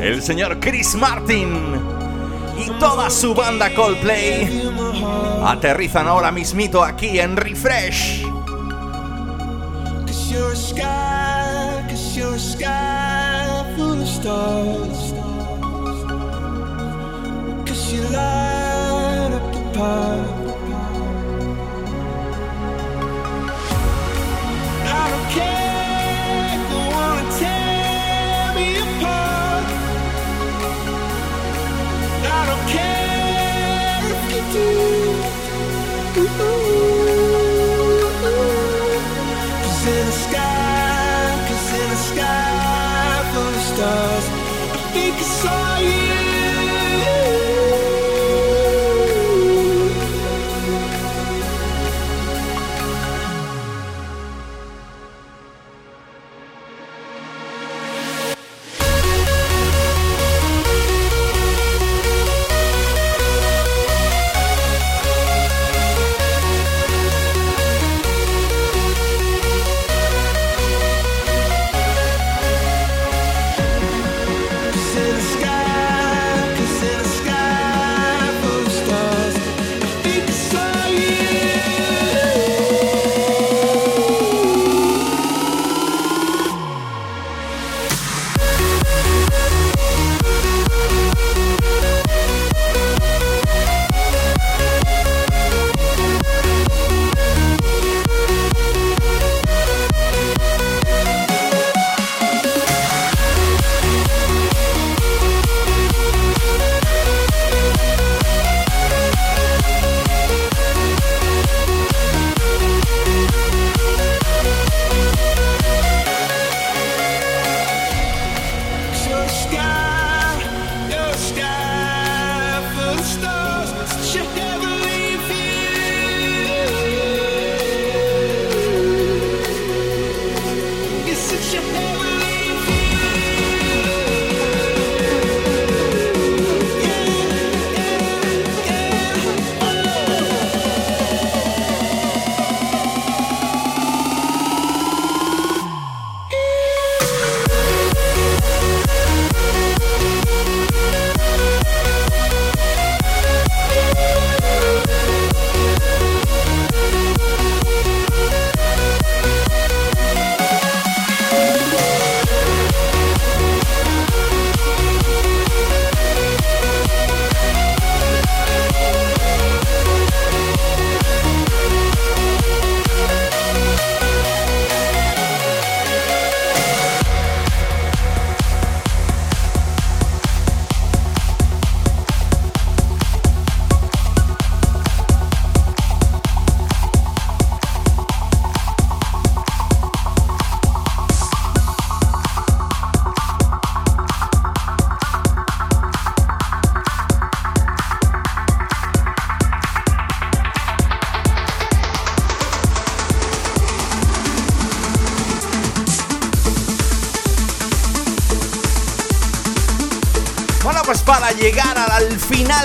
El 0.00 0.22
señor 0.22 0.58
Chris 0.58 0.94
Martin 0.94 1.80
y 2.58 2.70
toda 2.78 3.10
su 3.10 3.34
banda 3.34 3.74
Coldplay 3.74 4.70
aterrizan 5.44 6.08
ahora 6.08 6.30
mismito 6.32 6.82
aquí 6.82 7.18
en 7.18 7.36
Refresh. 7.36 8.24
Ooh. 36.44 36.71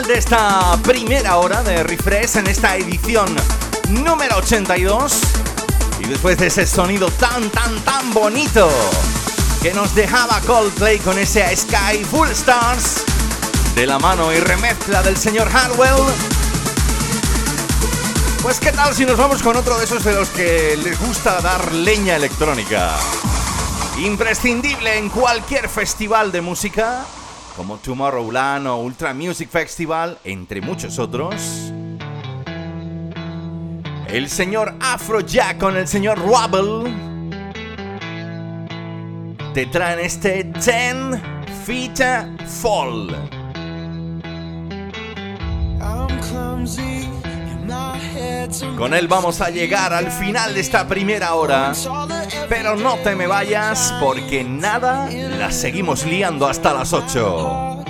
De 0.05 0.19
esta 0.19 0.77
primera 0.83 1.37
hora 1.37 1.63
de 1.63 1.81
Refresh 1.81 2.37
en 2.37 2.45
esta 2.45 2.75
edición 2.75 3.35
número 3.89 4.37
82 4.37 5.21
y 5.99 6.03
después 6.05 6.37
de 6.37 6.47
ese 6.47 6.67
sonido 6.67 7.09
tan 7.09 7.49
tan 7.49 7.79
tan 7.79 8.13
bonito 8.13 8.69
que 9.61 9.73
nos 9.73 9.95
dejaba 9.95 10.39
Coldplay 10.41 10.99
con 10.99 11.17
ese 11.17 11.43
Sky 11.55 12.03
Full 12.03 12.29
Stars 12.29 12.97
de 13.73 13.87
la 13.87 13.97
mano 13.97 14.31
y 14.31 14.39
remezcla 14.39 15.01
del 15.01 15.17
señor 15.17 15.49
Hardwell. 15.49 16.13
Pues 18.43 18.59
qué 18.59 18.71
tal 18.71 18.93
si 18.93 19.03
nos 19.03 19.17
vamos 19.17 19.41
con 19.41 19.57
otro 19.57 19.79
de 19.79 19.85
esos 19.85 20.03
de 20.03 20.13
los 20.13 20.29
que 20.29 20.77
les 20.77 20.99
gusta 20.99 21.41
dar 21.41 21.73
leña 21.73 22.15
electrónica. 22.17 22.95
Imprescindible 23.97 24.99
en 24.99 25.09
cualquier 25.09 25.67
festival 25.67 26.31
de 26.31 26.41
música, 26.41 27.03
como 27.57 27.77
Tomorrowland 27.77 28.67
o 28.67 28.77
Ultra 28.77 29.15
Music 29.15 29.49
Festival, 29.49 30.19
entre 30.23 30.61
muchos 30.61 30.99
otros. 30.99 31.73
El 34.07 34.29
señor 34.29 34.75
Afrojack 34.79 35.57
con 35.57 35.75
el 35.75 35.87
señor 35.87 36.19
Rubble 36.19 36.93
te 39.55 39.65
traen 39.65 39.99
este 39.99 40.43
10 40.43 41.19
Feet 41.65 41.99
Fall. 42.61 43.37
Con 48.77 48.93
él 48.93 49.07
vamos 49.07 49.41
a 49.41 49.49
llegar 49.49 49.93
al 49.93 50.11
final 50.11 50.53
de 50.53 50.59
esta 50.61 50.87
primera 50.87 51.33
hora. 51.35 51.73
Pero 52.49 52.75
no 52.75 52.95
te 52.97 53.15
me 53.15 53.27
vayas 53.27 53.93
porque 53.99 54.43
nada 54.43 55.09
la 55.09 55.51
seguimos 55.51 56.05
liando 56.05 56.47
hasta 56.47 56.73
las 56.73 56.93
8. 56.93 57.83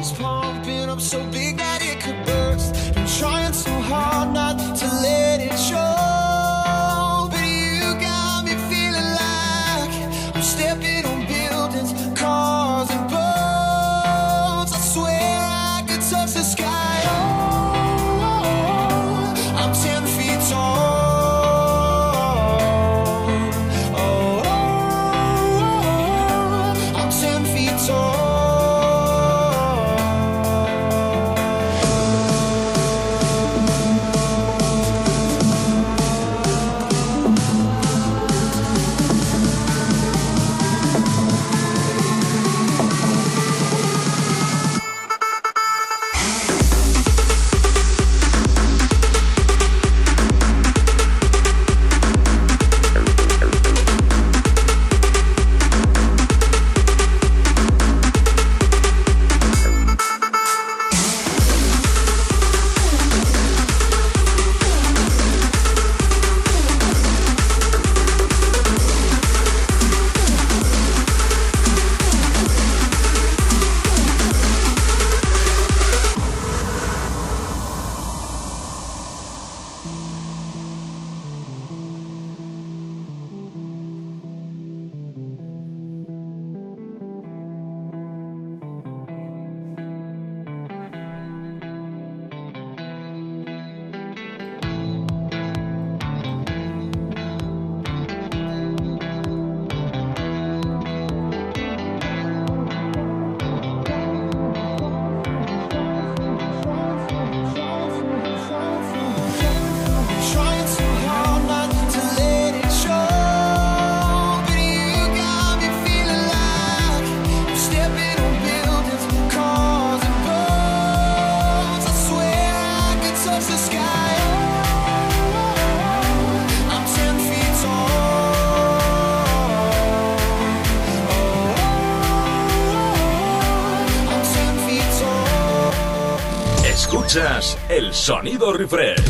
El 137.70 137.94
sonido 137.94 138.54
refresh. 138.54 139.02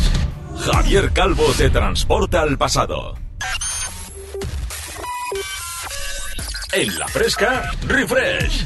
Javier 0.65 1.11
Calvo 1.13 1.45
te 1.57 1.69
transporta 1.69 2.41
al 2.41 2.57
pasado. 2.57 3.15
En 6.73 6.97
la 6.97 7.07
fresca, 7.07 7.71
refresh. 7.85 8.65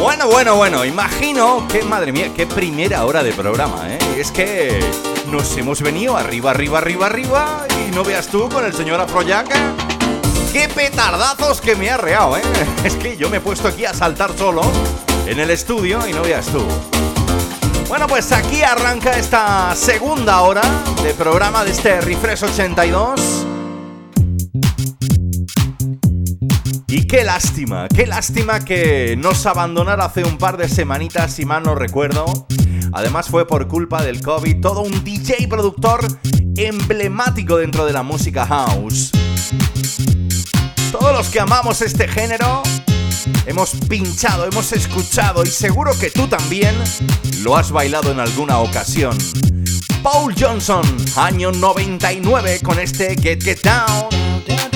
Bueno, 0.00 0.28
bueno, 0.28 0.56
bueno, 0.56 0.84
imagino 0.84 1.66
que, 1.68 1.82
madre 1.82 2.12
mía, 2.12 2.32
qué 2.34 2.46
primera 2.46 3.04
hora 3.04 3.22
de 3.22 3.32
programa, 3.32 3.94
¿eh? 3.94 3.98
Es 4.16 4.32
que 4.32 4.80
nos 5.30 5.56
hemos 5.56 5.80
venido 5.80 6.16
arriba, 6.16 6.50
arriba, 6.50 6.78
arriba, 6.78 7.06
arriba 7.06 7.66
y 7.86 7.94
no 7.94 8.02
veas 8.02 8.28
tú 8.28 8.48
con 8.48 8.64
el 8.64 8.72
señor 8.72 9.00
Afroyaca 9.00 9.89
qué 10.52 10.68
petardazos 10.68 11.60
que 11.60 11.76
me 11.76 11.90
ha 11.90 11.96
reado, 11.96 12.36
¿eh? 12.36 12.42
Es 12.84 12.94
que 12.96 13.16
yo 13.16 13.30
me 13.30 13.38
he 13.38 13.40
puesto 13.40 13.68
aquí 13.68 13.84
a 13.84 13.94
saltar 13.94 14.36
solo 14.36 14.62
en 15.26 15.38
el 15.38 15.50
estudio 15.50 16.06
y 16.08 16.12
no 16.12 16.22
veas 16.22 16.46
tú. 16.46 16.64
Bueno, 17.88 18.06
pues 18.06 18.30
aquí 18.32 18.62
arranca 18.62 19.18
esta 19.18 19.74
segunda 19.74 20.40
hora 20.42 20.62
de 21.02 21.12
programa 21.14 21.64
de 21.64 21.72
este 21.72 22.00
Refresh 22.00 22.44
82. 22.44 23.46
Y 26.88 27.06
qué 27.06 27.24
lástima, 27.24 27.88
qué 27.88 28.06
lástima 28.06 28.64
que 28.64 29.16
nos 29.16 29.46
abandonara 29.46 30.06
hace 30.06 30.24
un 30.24 30.38
par 30.38 30.56
de 30.56 30.68
semanitas, 30.68 31.32
si 31.32 31.44
mal 31.44 31.62
no 31.62 31.74
recuerdo. 31.74 32.46
Además 32.92 33.28
fue 33.28 33.46
por 33.46 33.68
culpa 33.68 34.02
del 34.02 34.20
COVID, 34.20 34.60
todo 34.60 34.82
un 34.82 35.04
DJ 35.04 35.46
productor 35.48 36.00
emblemático 36.56 37.56
dentro 37.56 37.86
de 37.86 37.92
la 37.92 38.02
música 38.02 38.46
house. 38.46 39.12
Todos 41.00 41.16
los 41.16 41.28
que 41.30 41.40
amamos 41.40 41.80
este 41.80 42.06
género 42.06 42.62
hemos 43.46 43.70
pinchado, 43.88 44.44
hemos 44.44 44.70
escuchado 44.74 45.42
y 45.44 45.46
seguro 45.46 45.98
que 45.98 46.10
tú 46.10 46.28
también 46.28 46.74
lo 47.40 47.56
has 47.56 47.70
bailado 47.70 48.12
en 48.12 48.20
alguna 48.20 48.58
ocasión. 48.58 49.16
Paul 50.02 50.34
Johnson, 50.38 50.84
año 51.16 51.52
99 51.52 52.60
con 52.62 52.78
este 52.78 53.16
Get 53.16 53.42
Get 53.42 53.62
Down. 53.62 54.69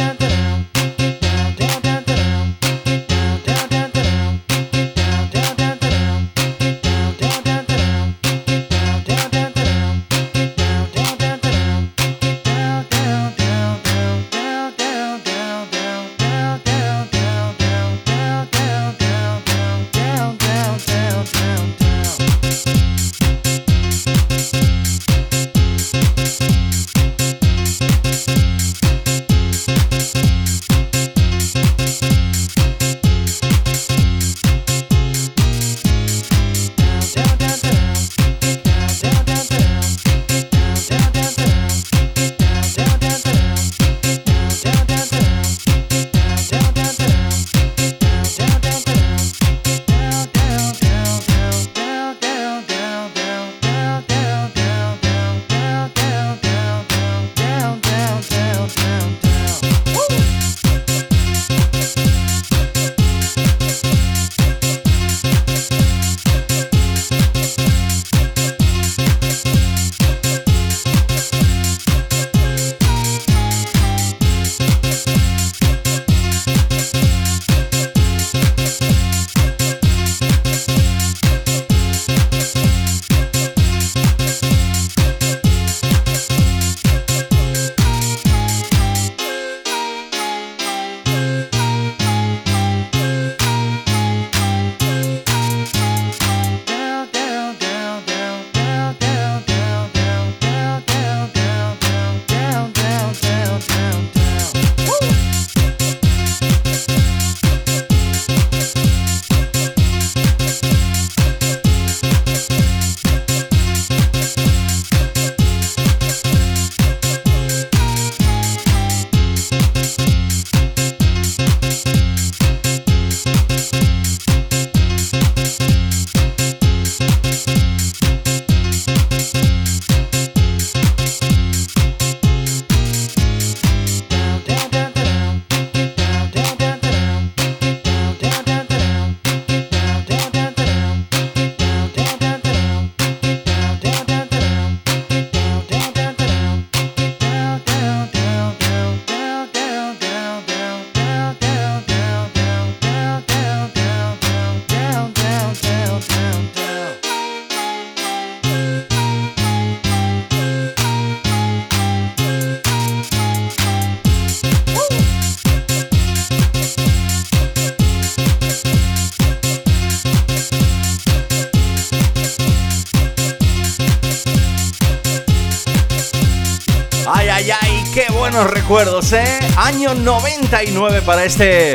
Recuerdos, 178.74 179.12
¿eh? 179.12 179.38
Año 179.56 179.94
99 179.94 181.02
para 181.02 181.24
este 181.24 181.74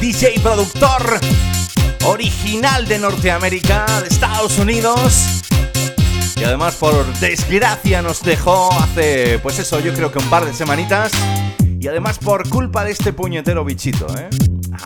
DJ 0.00 0.40
productor 0.42 1.20
original 2.06 2.88
de 2.88 2.98
Norteamérica, 2.98 3.86
de 4.00 4.08
Estados 4.08 4.58
Unidos. 4.58 5.44
Y 6.34 6.42
además, 6.42 6.74
por 6.74 7.06
desgracia, 7.20 8.02
nos 8.02 8.20
dejó 8.24 8.72
hace, 8.72 9.38
pues 9.44 9.60
eso, 9.60 9.78
yo 9.78 9.94
creo 9.94 10.10
que 10.10 10.18
un 10.18 10.28
par 10.28 10.44
de 10.44 10.52
semanitas. 10.52 11.12
Y 11.78 11.86
además 11.86 12.18
por 12.18 12.48
culpa 12.48 12.84
de 12.84 12.90
este 12.90 13.12
puñetero 13.12 13.64
bichito, 13.64 14.08
¿eh? 14.18 14.28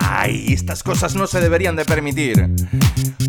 Ay, 0.00 0.52
estas 0.52 0.82
cosas 0.82 1.14
no 1.14 1.26
se 1.26 1.40
deberían 1.40 1.76
de 1.76 1.86
permitir. 1.86 2.46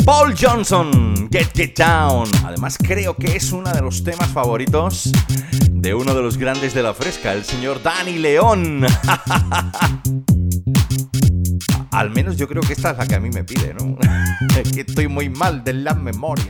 Paul 0.10 0.34
Johnson, 0.36 1.30
Get 1.32 1.51
Get 1.53 1.78
Down. 1.78 2.28
Además 2.43 2.80
creo 2.80 3.16
que 3.16 3.36
es 3.36 3.51
uno 3.51 3.72
de 3.72 3.80
los 3.80 4.03
temas 4.03 4.28
favoritos 4.30 5.12
de 5.70 5.93
uno 5.93 6.16
de 6.16 6.24
los 6.24 6.36
grandes 6.36 6.74
de 6.74 6.82
la 6.82 6.95
fresca, 6.95 7.34
el 7.34 7.45
señor 7.45 7.80
Danny 7.84 8.18
León. 8.18 8.88
Al 11.91 12.10
menos 12.10 12.38
yo 12.38 12.47
creo 12.47 12.64
que 12.64 12.74
esta 12.74 12.89
es 12.89 12.97
la 12.97 13.05
que 13.05 13.14
a 13.14 13.20
mí 13.20 13.30
me 13.30 13.43
pide, 13.43 13.76
¿no? 13.76 13.99
que 14.74 14.82
estoy 14.82 15.07
muy 15.07 15.30
mal 15.30 15.64
de 15.64 15.74
la 15.74 15.93
memoria. 15.93 16.49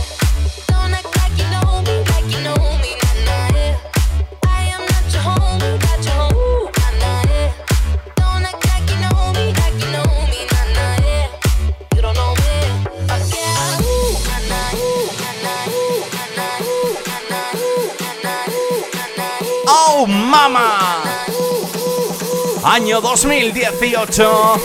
Año 22.71 23.01
2018. 23.01 24.55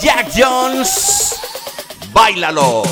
Jack 0.00 0.30
Jones, 0.36 1.40
bailalo. 2.12 2.84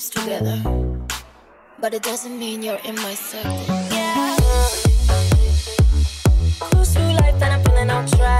Shapes 0.00 0.10
together, 0.10 0.62
but 1.78 1.92
it 1.94 2.02
doesn't 2.02 2.38
mean 2.38 2.62
you're 2.62 2.80
in 2.84 2.94
my 2.96 3.14
circle. 3.14 3.52
Yeah. 3.90 4.36
Cruise 6.60 6.94
through 6.94 7.12
life 7.12 7.34
and 7.34 7.44
I'm 7.44 7.64
feeling 7.64 7.90
on 7.90 8.06
track. 8.06 8.39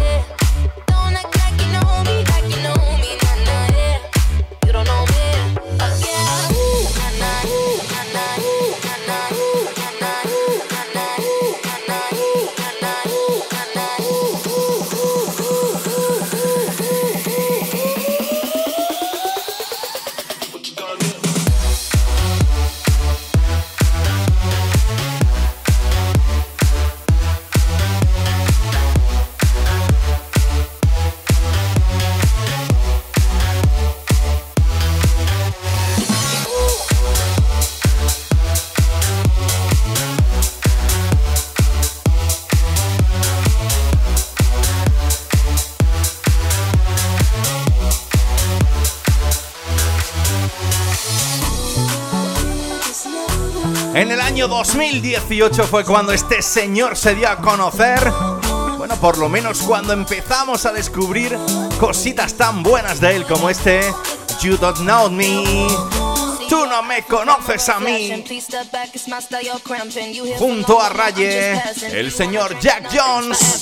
2018 54.91 55.63
fue 55.67 55.85
cuando 55.85 56.11
este 56.11 56.41
señor 56.41 56.97
se 56.97 57.15
dio 57.15 57.29
a 57.29 57.37
conocer. 57.37 58.11
Bueno, 58.77 58.97
por 58.97 59.17
lo 59.17 59.29
menos 59.29 59.59
cuando 59.61 59.93
empezamos 59.93 60.65
a 60.65 60.73
descubrir 60.73 61.37
cositas 61.79 62.33
tan 62.33 62.61
buenas 62.61 62.99
de 62.99 63.15
él 63.15 63.25
como 63.25 63.49
este 63.49 63.79
You 64.41 64.57
Don't 64.57 64.79
Know 64.79 65.09
Me. 65.09 65.45
Tú 66.49 66.65
no 66.65 66.83
me 66.83 67.03
conoces 67.03 67.69
a 67.69 67.79
mí. 67.79 68.25
Junto 70.37 70.81
a 70.81 70.89
Raye, 70.89 71.61
el 71.91 72.11
señor 72.11 72.59
Jack 72.59 72.89
Jones. 72.93 73.61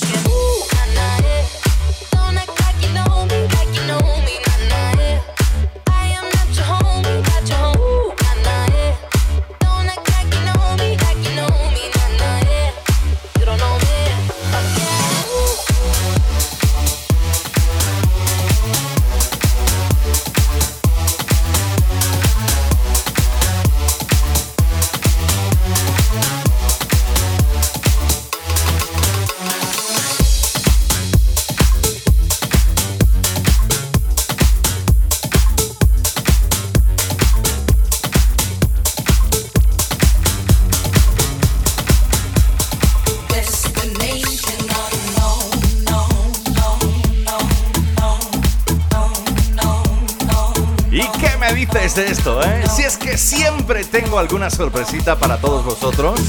Tengo 54.02 54.18
alguna 54.18 54.50
sorpresita 54.50 55.18
para 55.18 55.38
todos 55.38 55.66
vosotros 55.66 56.22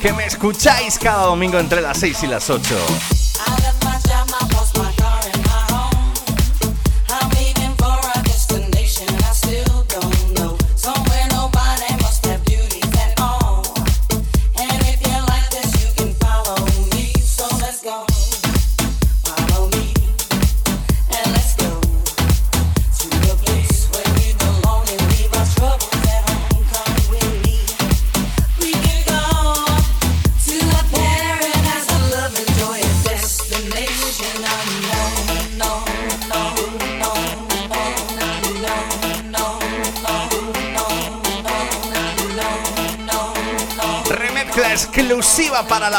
que 0.00 0.14
me 0.14 0.24
escucháis 0.24 0.98
cada 0.98 1.24
domingo 1.24 1.58
entre 1.58 1.82
las 1.82 1.98
6 1.98 2.22
y 2.22 2.26
las 2.26 2.48
8. 2.48 3.15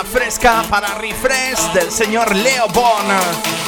Fresca, 0.03 0.63
para 0.69 0.95
refresh 0.95 1.71
del 1.73 1.91
señor 1.91 2.35
Leo 2.35 2.67
Bon. 2.73 3.66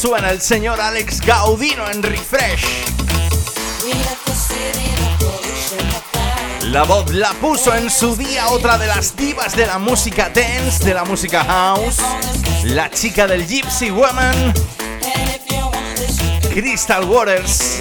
Suena 0.00 0.30
el 0.30 0.40
señor 0.40 0.80
Alex 0.80 1.20
Gaudino 1.20 1.86
en 1.90 2.02
Refresh. 2.02 2.64
La 6.62 6.84
voz 6.84 7.12
la 7.12 7.32
puso 7.34 7.74
en 7.74 7.90
su 7.90 8.16
día 8.16 8.48
otra 8.48 8.78
de 8.78 8.86
las 8.86 9.14
divas 9.14 9.54
de 9.54 9.66
la 9.66 9.78
música 9.78 10.30
dance, 10.30 10.82
de 10.84 10.94
la 10.94 11.04
música 11.04 11.44
house, 11.44 11.98
la 12.64 12.90
chica 12.90 13.26
del 13.26 13.46
Gypsy 13.46 13.90
Woman, 13.90 14.54
Crystal 16.54 17.04
Waters. 17.04 17.79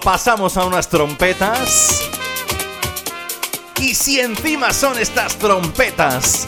Pasamos 0.00 0.56
a 0.56 0.64
unas 0.64 0.88
trompetas. 0.88 2.02
Y 3.80 3.94
si 3.94 4.20
encima 4.20 4.72
son 4.72 4.98
estas 4.98 5.36
trompetas 5.36 6.46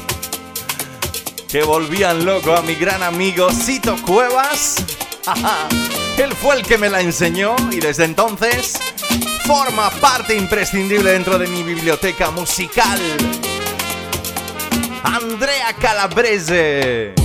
que 1.49 1.65
volvían 1.65 2.25
loco 2.25 2.55
a 2.55 2.63
mi 2.63 2.75
gran 2.77 3.03
amigo 3.03 3.51
Cito 3.51 3.97
Cuevas, 4.07 4.77
él 6.17 6.33
fue 6.35 6.57
el 6.57 6.63
que 6.63 6.79
me 6.79 6.89
la 6.89 7.01
enseñó 7.01 7.57
y 7.73 7.81
desde 7.81 8.05
entonces 8.05 8.75
forma 9.47 9.91
parte 9.91 10.37
imprescindible 10.37 11.11
dentro 11.11 11.39
de 11.39 11.49
mi 11.49 11.63
biblioteca 11.63 12.31
musical. 12.31 13.01
Andrea 15.03 15.75
Calabrese. 15.81 17.24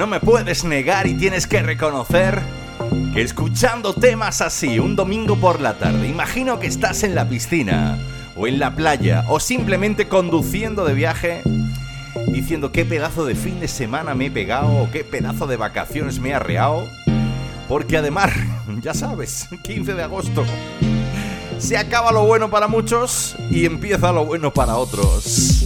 No 0.00 0.06
me 0.06 0.18
puedes 0.18 0.64
negar 0.64 1.06
y 1.06 1.12
tienes 1.12 1.46
que 1.46 1.60
reconocer 1.60 2.40
que 3.12 3.20
escuchando 3.20 3.92
temas 3.92 4.40
así 4.40 4.78
un 4.78 4.96
domingo 4.96 5.36
por 5.36 5.60
la 5.60 5.74
tarde, 5.74 6.08
imagino 6.08 6.58
que 6.58 6.68
estás 6.68 7.02
en 7.02 7.14
la 7.14 7.28
piscina 7.28 7.98
o 8.34 8.46
en 8.46 8.58
la 8.58 8.74
playa 8.74 9.26
o 9.28 9.40
simplemente 9.40 10.08
conduciendo 10.08 10.86
de 10.86 10.94
viaje 10.94 11.42
diciendo 12.28 12.72
qué 12.72 12.86
pedazo 12.86 13.26
de 13.26 13.34
fin 13.34 13.60
de 13.60 13.68
semana 13.68 14.14
me 14.14 14.26
he 14.26 14.30
pegado 14.30 14.72
o 14.72 14.90
qué 14.90 15.04
pedazo 15.04 15.46
de 15.46 15.58
vacaciones 15.58 16.18
me 16.18 16.30
he 16.30 16.34
arreado. 16.34 16.88
Porque 17.68 17.98
además, 17.98 18.32
ya 18.80 18.94
sabes, 18.94 19.50
15 19.62 19.92
de 19.92 20.02
agosto, 20.02 20.46
se 21.58 21.76
acaba 21.76 22.10
lo 22.10 22.24
bueno 22.24 22.48
para 22.48 22.68
muchos 22.68 23.36
y 23.50 23.66
empieza 23.66 24.12
lo 24.12 24.24
bueno 24.24 24.50
para 24.50 24.76
otros 24.76 25.59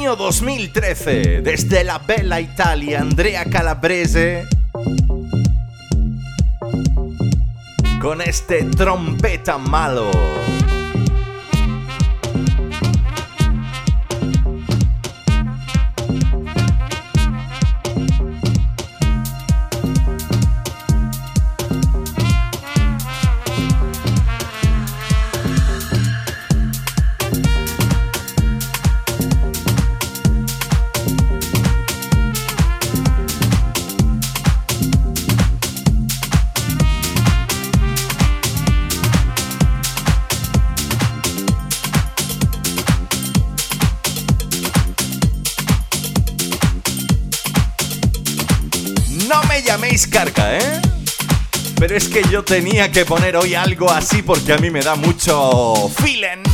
año 0.00 0.16
2013, 0.16 1.42
desde 1.42 1.84
la 1.84 1.98
bella 1.98 2.40
Italia, 2.40 3.02
Andrea 3.02 3.44
Calabrese 3.44 4.48
con 8.00 8.22
este 8.22 8.62
trompeta 8.64 9.58
malo. 9.58 10.10
Es 52.00 52.08
que 52.08 52.22
yo 52.30 52.42
tenía 52.42 52.90
que 52.90 53.04
poner 53.04 53.36
hoy 53.36 53.54
algo 53.54 53.90
así 53.90 54.22
porque 54.22 54.54
a 54.54 54.56
mí 54.56 54.70
me 54.70 54.80
da 54.80 54.94
mucho 54.94 55.74
feeling. 55.98 56.49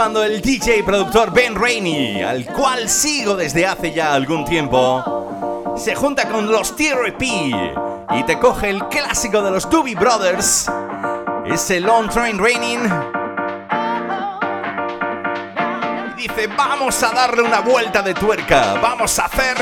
Cuando 0.00 0.24
el 0.24 0.40
DJ 0.40 0.78
y 0.78 0.82
productor 0.82 1.30
Ben 1.30 1.54
Rainey, 1.54 2.22
al 2.22 2.46
cual 2.46 2.88
sigo 2.88 3.36
desde 3.36 3.66
hace 3.66 3.92
ya 3.92 4.14
algún 4.14 4.46
tiempo, 4.46 5.74
se 5.76 5.94
junta 5.94 6.26
con 6.26 6.50
los 6.50 6.74
TRP 6.74 7.22
y 7.22 8.22
te 8.24 8.38
coge 8.38 8.70
el 8.70 8.82
clásico 8.88 9.42
de 9.42 9.50
los 9.50 9.68
Doobie 9.68 9.94
Brothers, 9.94 10.70
ese 11.44 11.80
Long 11.80 12.08
Train 12.08 12.38
Raining, 12.38 12.80
dice, 16.16 16.46
vamos 16.56 17.02
a 17.02 17.10
darle 17.10 17.42
una 17.42 17.60
vuelta 17.60 18.00
de 18.00 18.14
tuerca, 18.14 18.76
vamos 18.80 19.18
a 19.18 19.26
hacer 19.26 19.58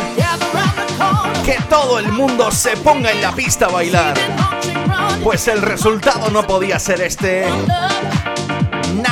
que 1.45 1.57
todo 1.69 1.99
el 1.99 2.13
mundo 2.13 2.53
se 2.53 2.77
ponga 2.77 3.11
en 3.11 3.21
la 3.23 3.33
pista 3.33 3.67
a 3.67 3.71
bailar. 3.71 4.15
Pues 5.25 5.49
el 5.49 5.63
resultado 5.63 6.31
no 6.31 6.47
podía 6.47 6.79
ser 6.79 7.01
este, 7.01 7.45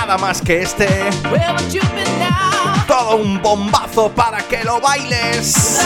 nada 0.07 0.19
más 0.19 0.41
que 0.41 0.63
este. 0.63 0.87
todo 2.87 3.17
un 3.17 3.43
bombazo 3.43 4.09
para 4.13 4.39
que 4.39 4.63
lo 4.63 4.81
bailes. 4.81 5.81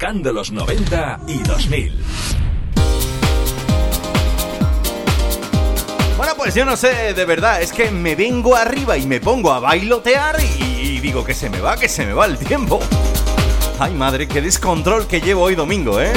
Los 0.00 0.50
90 0.50 1.20
y 1.26 1.42
2000. 1.42 1.92
Bueno, 6.16 6.32
pues 6.38 6.54
yo 6.54 6.64
no 6.64 6.74
sé, 6.78 7.12
de 7.12 7.24
verdad, 7.26 7.60
es 7.60 7.70
que 7.70 7.90
me 7.90 8.16
vengo 8.16 8.56
arriba 8.56 8.96
y 8.96 9.06
me 9.06 9.20
pongo 9.20 9.52
a 9.52 9.60
bailotear 9.60 10.38
y, 10.40 10.62
y 10.62 11.00
digo 11.00 11.22
que 11.22 11.34
se 11.34 11.50
me 11.50 11.60
va, 11.60 11.76
que 11.76 11.86
se 11.86 12.06
me 12.06 12.14
va 12.14 12.24
el 12.24 12.38
tiempo. 12.38 12.80
Ay 13.78 13.92
madre, 13.92 14.26
qué 14.26 14.40
descontrol 14.40 15.06
que 15.06 15.20
llevo 15.20 15.42
hoy 15.42 15.54
domingo, 15.54 16.00
¿eh? 16.00 16.12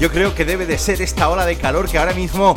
Yo 0.00 0.12
creo 0.12 0.32
que 0.36 0.44
debe 0.44 0.64
de 0.64 0.78
ser 0.78 1.02
esta 1.02 1.28
ola 1.28 1.44
de 1.44 1.56
calor 1.56 1.90
que 1.90 1.98
ahora 1.98 2.14
mismo, 2.14 2.54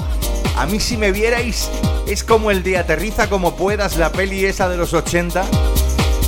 a 0.55 0.67
mí 0.67 0.79
si 0.79 0.95
me 0.95 1.11
vierais, 1.11 1.71
es 2.07 2.23
como 2.23 2.51
el 2.51 2.61
de 2.61 2.77
aterriza 2.77 3.31
como 3.31 3.55
puedas, 3.55 3.97
la 3.97 4.11
peli 4.11 4.45
esa 4.45 4.69
de 4.69 4.77
los 4.77 4.93
80, 4.93 5.43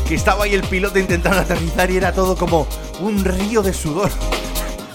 que 0.07 0.15
estaba 0.15 0.45
ahí 0.45 0.53
el 0.53 0.63
piloto 0.63 0.99
intentando 0.99 1.39
aterrizar 1.39 1.89
y 1.89 1.97
era 1.97 2.13
todo 2.13 2.35
como 2.35 2.67
un 2.99 3.23
río 3.23 3.61
de 3.61 3.73
sudor. 3.73 4.11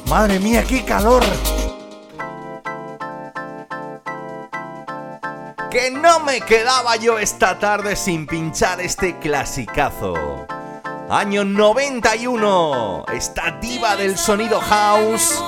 Madre 0.06 0.38
mía, 0.40 0.64
qué 0.66 0.84
calor. 0.84 1.22
Que 5.70 5.90
no 5.90 6.20
me 6.20 6.40
quedaba 6.40 6.96
yo 6.96 7.18
esta 7.18 7.58
tarde 7.58 7.94
sin 7.94 8.26
pinchar 8.26 8.80
este 8.80 9.18
clasicazo. 9.18 10.46
Año 11.10 11.44
91. 11.44 13.06
Esta 13.12 13.58
diva 13.60 13.96
del 13.96 14.16
sonido 14.16 14.60
house 14.60 15.42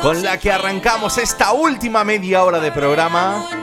con 0.00 0.22
la 0.22 0.38
que 0.38 0.50
arrancamos 0.50 1.18
esta 1.18 1.52
última 1.52 2.04
media 2.04 2.42
hora 2.42 2.58
de 2.58 2.72
programa. 2.72 3.59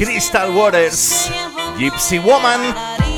Crystal 0.00 0.50
Waters, 0.54 1.28
Gypsy 1.76 2.24
Woman. 2.24 3.09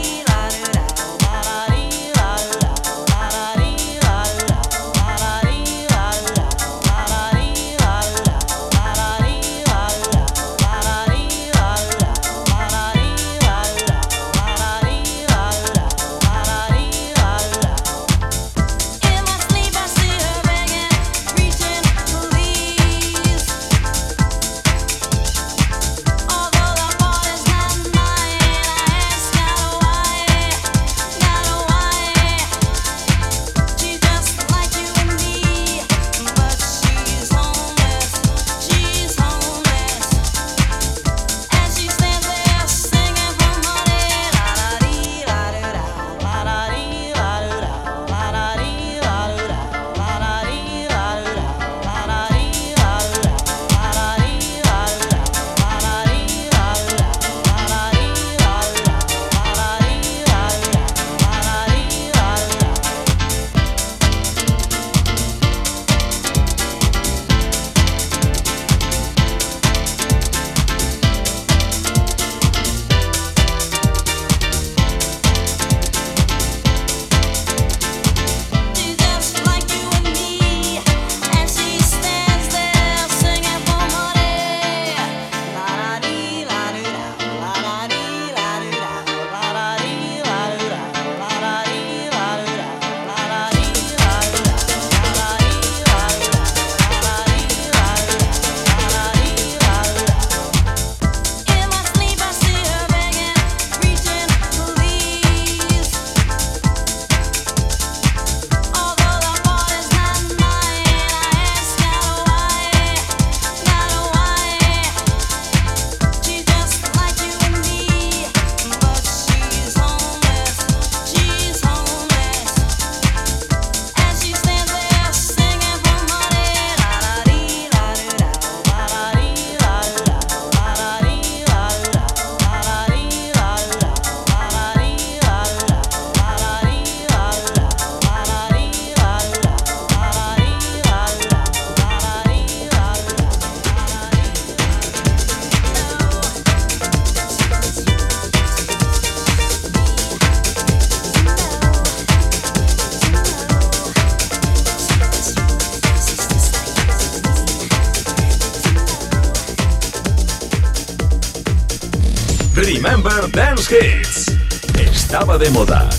De 165.43 165.51
moda. 165.51 165.91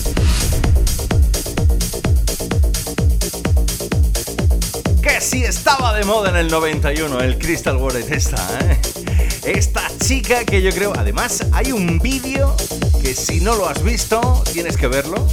Que 5.02 5.20
sí 5.20 5.44
estaba 5.44 5.94
de 5.94 6.04
moda 6.04 6.30
en 6.30 6.36
el 6.36 6.48
91, 6.48 7.20
el 7.20 7.38
Crystal 7.38 7.76
Water 7.76 8.10
esta, 8.10 8.36
¿eh? 8.60 8.80
Esta 9.44 9.82
chica 10.02 10.46
que 10.46 10.62
yo 10.62 10.70
creo, 10.70 10.94
además 10.96 11.44
hay 11.52 11.72
un 11.72 11.98
vídeo 11.98 12.56
que 13.02 13.14
si 13.14 13.40
no 13.40 13.54
lo 13.54 13.68
has 13.68 13.82
visto, 13.82 14.42
tienes 14.54 14.78
que 14.78 14.86
verlo. 14.86 15.26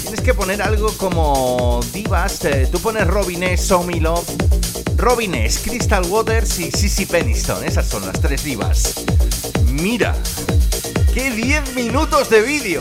Tienes 0.00 0.22
que 0.22 0.32
poner 0.32 0.62
algo 0.62 0.90
como 0.96 1.80
divas, 1.92 2.42
eh, 2.46 2.66
tú 2.72 2.80
pones 2.80 3.06
Robin 3.06 3.58
Somi 3.58 4.00
Love, 4.00 4.28
Robin 4.96 5.32
Crystal 5.62 6.04
Waters 6.06 6.58
y 6.58 6.70
Sissy 6.70 7.04
Peniston, 7.04 7.64
esas 7.64 7.86
son 7.86 8.06
las 8.06 8.18
tres 8.18 8.44
divas. 8.44 8.94
Mira, 9.66 10.14
¡Qué 11.14 11.30
10 11.30 11.74
minutos 11.74 12.30
de 12.30 12.40
vídeo! 12.40 12.80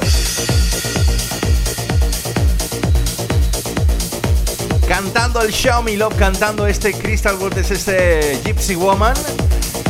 Cantando 5.03 5.41
el 5.41 5.51
Show 5.51 5.81
Me 5.81 5.97
Love, 5.97 6.15
cantando 6.15 6.67
este 6.67 6.93
Crystal 6.93 7.35
Waters, 7.35 7.71
este 7.71 8.39
Gypsy 8.45 8.75
Woman. 8.75 9.15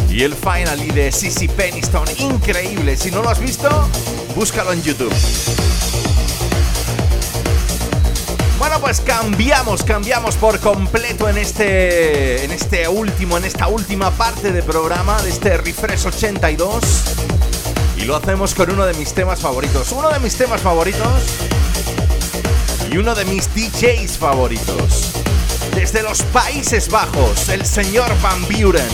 Y 0.09 0.23
el 0.23 0.33
finally 0.33 0.89
de 0.91 1.11
Sissy 1.11 1.49
Peniston, 1.49 2.07
increíble. 2.17 2.95
Si 2.95 3.11
no 3.11 3.21
lo 3.21 3.29
has 3.29 3.39
visto, 3.41 3.69
búscalo 4.35 4.71
en 4.71 4.81
YouTube. 4.81 5.13
Bueno, 8.57 8.79
pues 8.79 9.01
cambiamos, 9.01 9.83
cambiamos 9.83 10.37
por 10.37 10.59
completo 10.59 11.27
en 11.27 11.37
este, 11.37 12.45
en 12.45 12.51
este 12.51 12.87
último, 12.87 13.37
en 13.37 13.43
esta 13.43 13.67
última 13.67 14.11
parte 14.11 14.53
del 14.53 14.63
programa 14.63 15.21
de 15.23 15.29
este 15.29 15.57
Refresh 15.57 16.07
82. 16.07 16.83
Y 17.97 18.05
lo 18.05 18.15
hacemos 18.15 18.55
con 18.55 18.71
uno 18.71 18.85
de 18.85 18.93
mis 18.93 19.13
temas 19.13 19.41
favoritos. 19.41 19.91
Uno 19.91 20.09
de 20.09 20.19
mis 20.19 20.37
temas 20.37 20.61
favoritos 20.61 21.50
y 22.91 22.97
uno 22.97 23.15
de 23.15 23.23
mis 23.25 23.47
DJs 23.55 24.17
favoritos. 24.17 25.13
Desde 25.73 26.03
los 26.03 26.21
Países 26.23 26.89
Bajos, 26.89 27.47
el 27.49 27.65
señor 27.65 28.09
Van 28.21 28.41
Buren. 28.47 28.85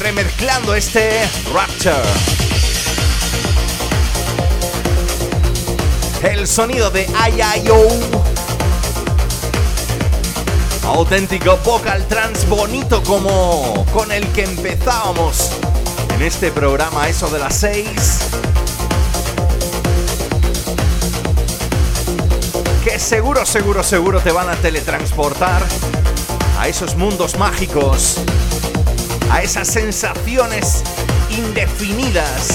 Remezclando 0.00 0.74
este 0.74 1.20
Rapture. 1.52 1.96
El 6.22 6.46
sonido 6.46 6.90
de 6.90 7.06
IIO 7.06 7.88
auténtico 10.84 11.58
vocal 11.58 12.06
trans 12.08 12.48
bonito 12.48 13.02
como 13.02 13.84
con 13.92 14.10
el 14.10 14.26
que 14.28 14.44
empezábamos 14.44 15.50
en 16.14 16.22
este 16.22 16.50
programa, 16.50 17.08
eso 17.08 17.28
de 17.28 17.38
las 17.38 17.56
6. 17.56 18.21
Seguro, 23.12 23.44
seguro, 23.44 23.82
seguro 23.82 24.20
te 24.20 24.32
van 24.32 24.48
a 24.48 24.56
teletransportar 24.56 25.62
a 26.58 26.66
esos 26.66 26.96
mundos 26.96 27.36
mágicos, 27.36 28.16
a 29.30 29.42
esas 29.42 29.68
sensaciones 29.68 30.82
indefinidas 31.28 32.51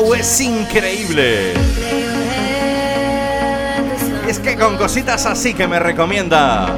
Es 0.00 0.40
increíble. 0.40 1.52
Es 4.26 4.38
que 4.38 4.56
con 4.56 4.78
cositas 4.78 5.26
así 5.26 5.52
que 5.52 5.68
me 5.68 5.78
recomienda 5.78 6.74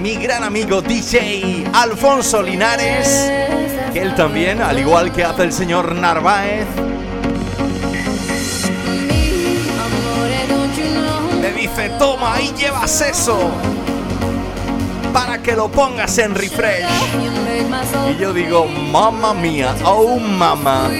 mi 0.00 0.16
gran 0.16 0.42
amigo 0.42 0.82
DJ 0.82 1.64
Alfonso 1.72 2.42
Linares, 2.42 3.30
que 3.92 4.02
él 4.02 4.16
también, 4.16 4.60
al 4.60 4.80
igual 4.80 5.12
que 5.12 5.22
hace 5.22 5.44
el 5.44 5.52
señor 5.52 5.94
Narváez, 5.94 6.66
Me, 11.40 11.52
dice, 11.52 11.90
toma, 12.00 12.34
ahí 12.34 12.52
llevas 12.58 13.00
eso, 13.00 13.48
para 15.12 15.40
que 15.40 15.52
lo 15.52 15.68
pongas 15.70 16.18
en 16.18 16.34
refresh. 16.34 16.84
Y 18.10 18.20
yo 18.20 18.32
digo, 18.32 18.66
mamma 18.66 19.34
mía, 19.34 19.74
oh 19.84 20.18
mamá. 20.18 20.90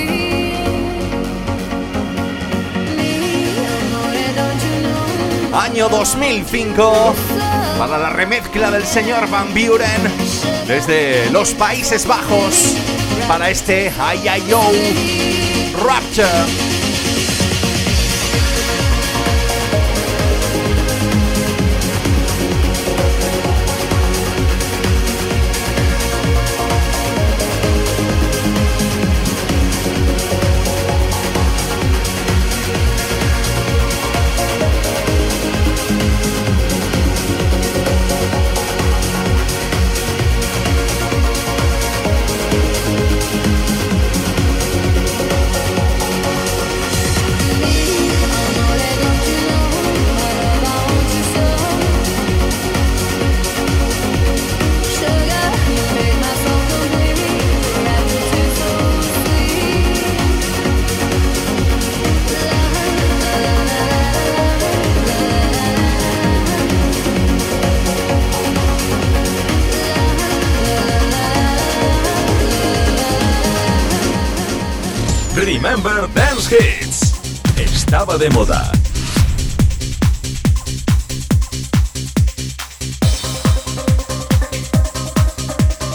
Año 5.56 5.88
2005, 5.88 7.14
para 7.78 7.96
la 7.96 8.10
remezcla 8.10 8.70
del 8.70 8.84
señor 8.84 9.28
Van 9.30 9.48
Buren, 9.54 10.12
desde 10.66 11.30
los 11.30 11.54
Países 11.54 12.06
Bajos, 12.06 12.76
para 13.26 13.48
este 13.48 13.90
Yo 14.46 14.60
Rapture. 15.82 16.65
Moda. 78.30 78.70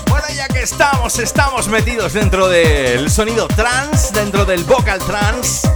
Bueno, 0.08 0.26
ya 0.36 0.48
que 0.48 0.62
estamos, 0.62 1.20
estamos 1.20 1.68
metidos 1.68 2.14
dentro 2.14 2.48
del 2.48 3.10
sonido 3.10 3.48
trance, 3.48 4.14
dentro 4.14 4.46
del 4.46 4.64
vocal 4.64 5.00
trance. 5.00 5.70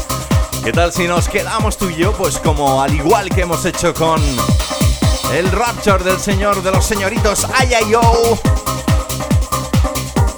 ¿Qué 0.63 0.71
tal 0.71 0.91
si 0.93 1.07
nos 1.07 1.29
quedamos 1.29 1.77
tú 1.77 1.89
y 1.89 1.95
yo? 1.95 2.13
Pues 2.13 2.37
como 2.37 2.81
al 2.81 2.93
igual 2.93 3.29
que 3.29 3.41
hemos 3.41 3.65
hecho 3.65 3.93
con 3.93 4.21
el 5.33 5.51
Rapture 5.51 6.03
del 6.03 6.19
señor 6.19 6.63
de 6.63 6.71
los 6.71 6.85
señoritos 6.85 7.45
Ayayo 7.59 8.01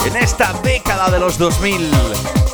en 0.05 0.15
esta 0.15 0.53
década 0.63 1.09
de 1.09 1.19
los 1.19 1.37
2000. 1.37 2.46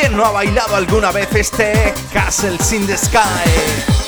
¿Quién 0.00 0.16
no 0.16 0.24
ha 0.24 0.30
bailado 0.30 0.76
alguna 0.76 1.12
vez 1.12 1.28
este 1.34 1.92
Castles 2.10 2.72
in 2.72 2.86
the 2.86 2.96
Sky? 2.96 3.99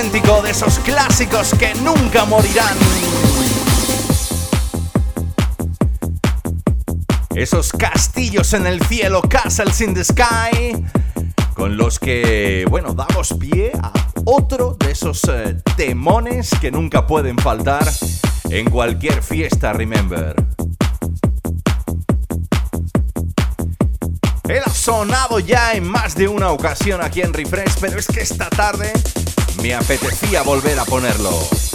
De 0.00 0.50
esos 0.50 0.78
clásicos 0.78 1.54
que 1.58 1.74
nunca 1.74 2.24
morirán. 2.24 2.74
Esos 7.34 7.70
castillos 7.70 8.54
en 8.54 8.66
el 8.66 8.82
cielo, 8.86 9.20
castles 9.20 9.78
in 9.82 9.92
the 9.92 10.02
sky, 10.02 10.82
con 11.52 11.76
los 11.76 11.98
que, 11.98 12.64
bueno, 12.70 12.94
damos 12.94 13.34
pie 13.34 13.72
a 13.82 13.92
otro 14.24 14.74
de 14.80 14.92
esos 14.92 15.22
eh, 15.28 15.58
que 16.60 16.70
nunca 16.70 17.06
pueden 17.06 17.36
faltar 17.36 17.86
en 18.48 18.70
cualquier 18.70 19.22
fiesta, 19.22 19.74
remember. 19.74 20.34
Él 24.48 24.62
ha 24.64 24.70
sonado 24.70 25.40
ya 25.40 25.74
en 25.74 25.86
más 25.86 26.14
de 26.14 26.26
una 26.26 26.50
ocasión 26.52 27.02
aquí 27.02 27.20
en 27.20 27.34
Refresh, 27.34 27.74
pero 27.80 27.98
es 27.98 28.06
que 28.06 28.22
esta 28.22 28.48
tarde 28.48 28.92
me 29.62 29.74
apetecía 29.74 30.42
volver 30.42 30.78
a 30.78 30.84
ponerlo. 30.84 31.69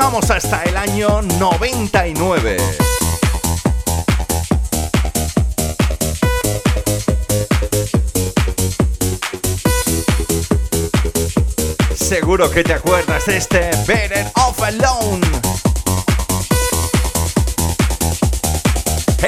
Nos 0.00 0.12
bajamos 0.12 0.30
hasta 0.30 0.62
el 0.64 0.76
año 0.76 1.20
99. 1.38 2.56
Seguro 11.94 12.50
que 12.50 12.64
te 12.64 12.72
acuerdas 12.72 13.26
de 13.26 13.36
este 13.36 13.70
Better 13.86 14.32
Off 14.36 14.62
Alone. 14.62 15.26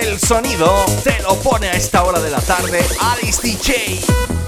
El 0.01 0.19
sonido 0.19 0.87
te 1.05 1.21
lo 1.23 1.37
pone 1.37 1.69
a 1.69 1.75
esta 1.75 2.03
hora 2.05 2.21
de 2.21 2.31
la 2.31 2.41
tarde 2.41 2.83
Alice 3.01 3.43
DJ. 3.43 4.42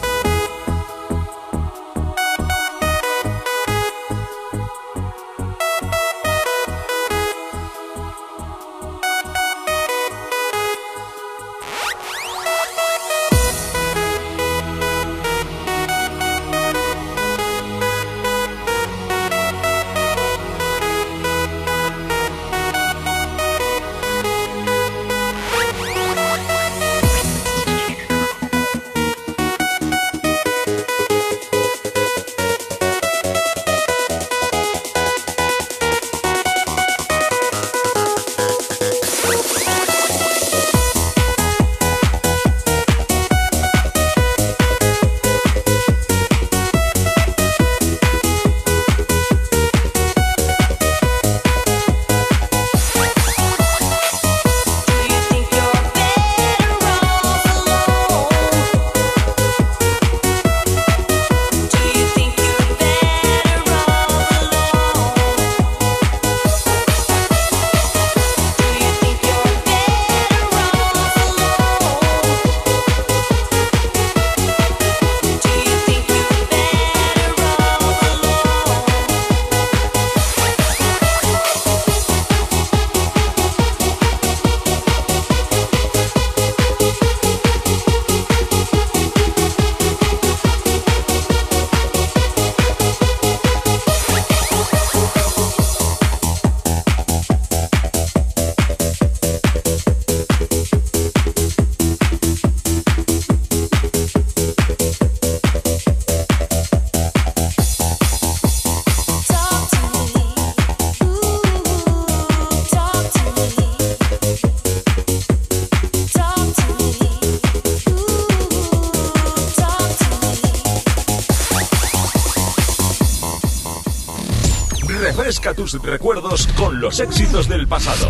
Recuerdos 125.82 126.46
con 126.56 126.80
los 126.80 127.01
éxitos 127.01 127.48
del 127.48 127.66
pasado. 127.66 128.09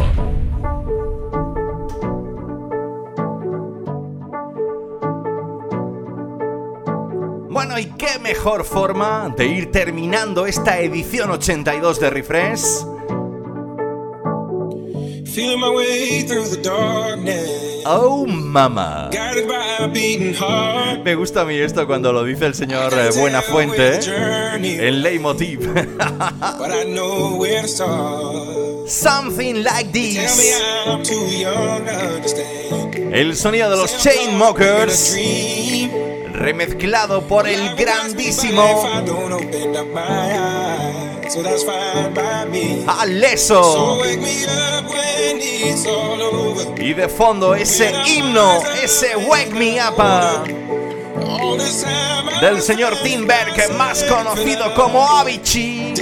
Bueno, 7.51 7.79
¿y 7.79 7.87
qué 7.97 8.19
mejor 8.21 8.65
forma 8.65 9.33
de 9.37 9.47
ir 9.47 9.71
terminando 9.71 10.47
esta 10.47 10.81
edición 10.81 11.31
82 11.31 12.01
de 12.01 12.11
Refresh? 12.11 12.94
Feeling 15.35 15.59
my 15.59 15.69
way 15.69 16.23
through 16.23 16.47
the 16.47 16.63
darkness. 16.63 17.83
Oh, 17.85 18.25
mama. 18.25 19.11
Guided 19.13 19.49
by 19.49 19.79
a 19.81 19.89
beating 19.89 20.33
heart. 20.33 21.03
Me 21.03 21.17
gusta 21.17 21.41
a 21.41 21.45
mí 21.45 21.59
esto 21.59 21.89
cuando 21.89 22.13
lo 22.13 22.23
dice 22.23 22.47
el 22.47 22.55
señor 22.55 22.95
eh, 22.95 23.11
Buenafuente 23.19 23.99
en 24.55 25.03
Leitmotiv. 25.03 25.75
But 25.75 26.71
I 26.71 26.85
know 26.85 27.37
where 27.37 27.63
to 27.63 27.67
start. 27.69 28.89
Something 28.89 29.65
like 29.65 29.91
Tell 29.91 30.03
me 30.03 30.15
this. 30.15 30.63
I'm 30.87 31.03
too 31.03 31.27
young 31.37 31.85
to 31.85 31.93
understand. 31.93 33.13
El 33.13 33.35
sonido 33.35 33.71
de 33.71 33.77
los 33.77 33.99
Chainmokers, 33.99 35.17
remezclado 36.33 37.23
por 37.27 37.49
el 37.49 37.75
grandísimo 37.75 38.63
So 41.29 41.43
that's 41.43 41.65
fine 41.65 42.13
by 42.15 42.45
me. 42.47 42.85
So 42.85 42.91
Aleso. 42.91 43.99
Y 46.77 46.93
de 46.93 47.09
fondo 47.09 47.55
ese 47.55 47.93
himno, 48.07 48.63
ese 48.83 49.17
Wake 49.17 49.55
Me 49.55 49.79
Up 49.81 49.97
del 52.41 52.61
señor 52.61 52.95
Tim 53.03 53.27
Berg, 53.27 53.73
más 53.77 54.03
conocido 54.05 54.75
como 54.75 55.07
Avicii. 55.07 55.95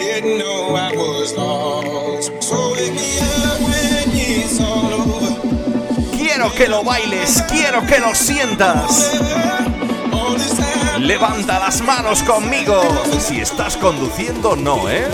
Quiero 6.17 6.53
que 6.55 6.69
lo 6.69 6.83
bailes, 6.83 7.43
quiero 7.49 7.87
que 7.87 7.99
lo 7.99 8.15
sientas. 8.15 9.13
Levanta 11.03 11.59
las 11.59 11.83
manos 11.83 12.23
conmigo. 12.23 12.81
Si 13.19 13.41
estás 13.41 13.77
conduciendo, 13.77 14.55
no, 14.55 14.89
¿eh? 14.89 15.09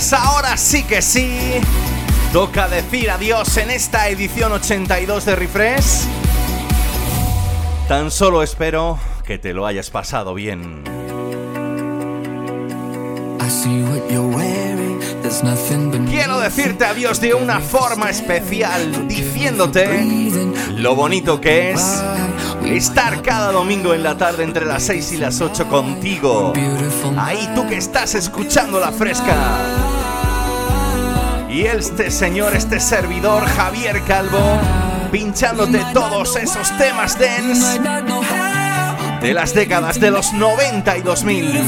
Pues 0.00 0.14
ahora 0.14 0.56
sí 0.56 0.82
que 0.84 1.02
sí. 1.02 1.60
Toca 2.32 2.68
decir 2.68 3.10
adiós 3.10 3.54
en 3.58 3.70
esta 3.70 4.08
edición 4.08 4.50
82 4.50 5.26
de 5.26 5.36
Refresh. 5.36 6.06
Tan 7.86 8.10
solo 8.10 8.42
espero 8.42 8.98
que 9.26 9.38
te 9.38 9.52
lo 9.52 9.66
hayas 9.66 9.90
pasado 9.90 10.32
bien. 10.32 10.82
Quiero 16.08 16.40
decirte 16.40 16.86
adiós 16.86 17.20
de 17.20 17.34
una 17.34 17.60
forma 17.60 18.08
especial, 18.08 19.06
diciéndote 19.06 20.02
lo 20.76 20.94
bonito 20.94 21.42
que 21.42 21.72
es 21.72 22.02
estar 22.64 23.20
cada 23.20 23.52
domingo 23.52 23.92
en 23.92 24.02
la 24.02 24.16
tarde 24.16 24.44
entre 24.44 24.64
las 24.64 24.82
6 24.84 25.12
y 25.12 25.16
las 25.18 25.42
8 25.42 25.68
contigo. 25.68 26.54
Ahí 27.18 27.50
tú 27.54 27.68
que 27.68 27.76
estás 27.76 28.14
escuchando 28.14 28.80
la 28.80 28.92
fresca. 28.92 29.79
Y 31.50 31.62
este 31.66 32.12
señor, 32.12 32.54
este 32.54 32.78
servidor, 32.78 33.44
Javier 33.44 34.02
Calvo, 34.04 34.38
pinchándote 35.10 35.84
todos 35.92 36.36
esos 36.36 36.70
temas 36.78 37.18
dance 37.18 37.80
de 39.20 39.34
las 39.34 39.52
décadas 39.52 39.98
de 39.98 40.12
los 40.12 40.32
90 40.32 40.98
y 40.98 41.02
2000. 41.02 41.60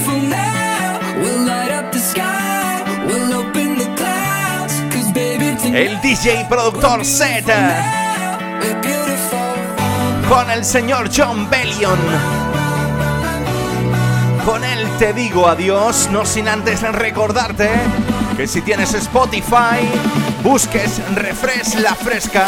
El 5.75 6.01
DJ 6.01 6.47
productor 6.49 7.05
set 7.05 7.53
con 10.29 10.49
el 10.49 10.65
señor 10.65 11.11
John 11.13 11.51
Bellion. 11.51 11.99
Con 14.45 14.63
él 14.63 14.87
te 15.01 15.13
digo 15.13 15.49
adiós, 15.49 16.09
no 16.13 16.25
sin 16.25 16.47
antes 16.47 16.83
recordarte 16.83 17.69
si 18.47 18.63
tienes 18.63 18.95
Spotify, 18.95 19.87
busques 20.43 21.03
Refresh 21.15 21.75
la 21.77 21.95
Fresca. 21.95 22.47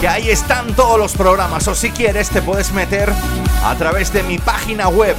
Que 0.00 0.08
ahí 0.08 0.30
están 0.30 0.74
todos 0.74 0.98
los 0.98 1.12
programas 1.12 1.68
o 1.68 1.74
si 1.74 1.90
quieres 1.90 2.30
te 2.30 2.40
puedes 2.42 2.72
meter 2.72 3.12
a 3.64 3.74
través 3.76 4.12
de 4.12 4.22
mi 4.22 4.38
página 4.38 4.88
web 4.88 5.16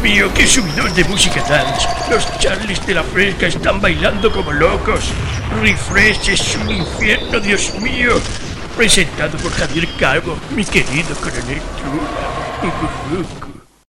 mío, 0.08 0.32
qué 0.34 0.48
subidón 0.48 0.94
de 0.94 1.04
música 1.04 1.44
dance. 1.50 1.86
Los 2.10 2.26
Charlies 2.40 2.86
de 2.86 2.94
la 2.94 3.04
Fresca 3.04 3.48
están 3.48 3.82
bailando 3.82 4.32
como 4.32 4.54
locos. 4.54 5.12
Refresh 5.62 6.30
es 6.30 6.56
un 6.56 6.72
infierno, 6.72 7.40
Dios 7.42 7.74
mío. 7.82 8.14
Presentado 8.78 9.38
por 9.38 9.52
Javier 9.52 9.88
Calvo, 10.00 10.38
mi 10.56 10.64
querido 10.64 11.14
coronel 11.16 11.62
Trula. 11.78 13.57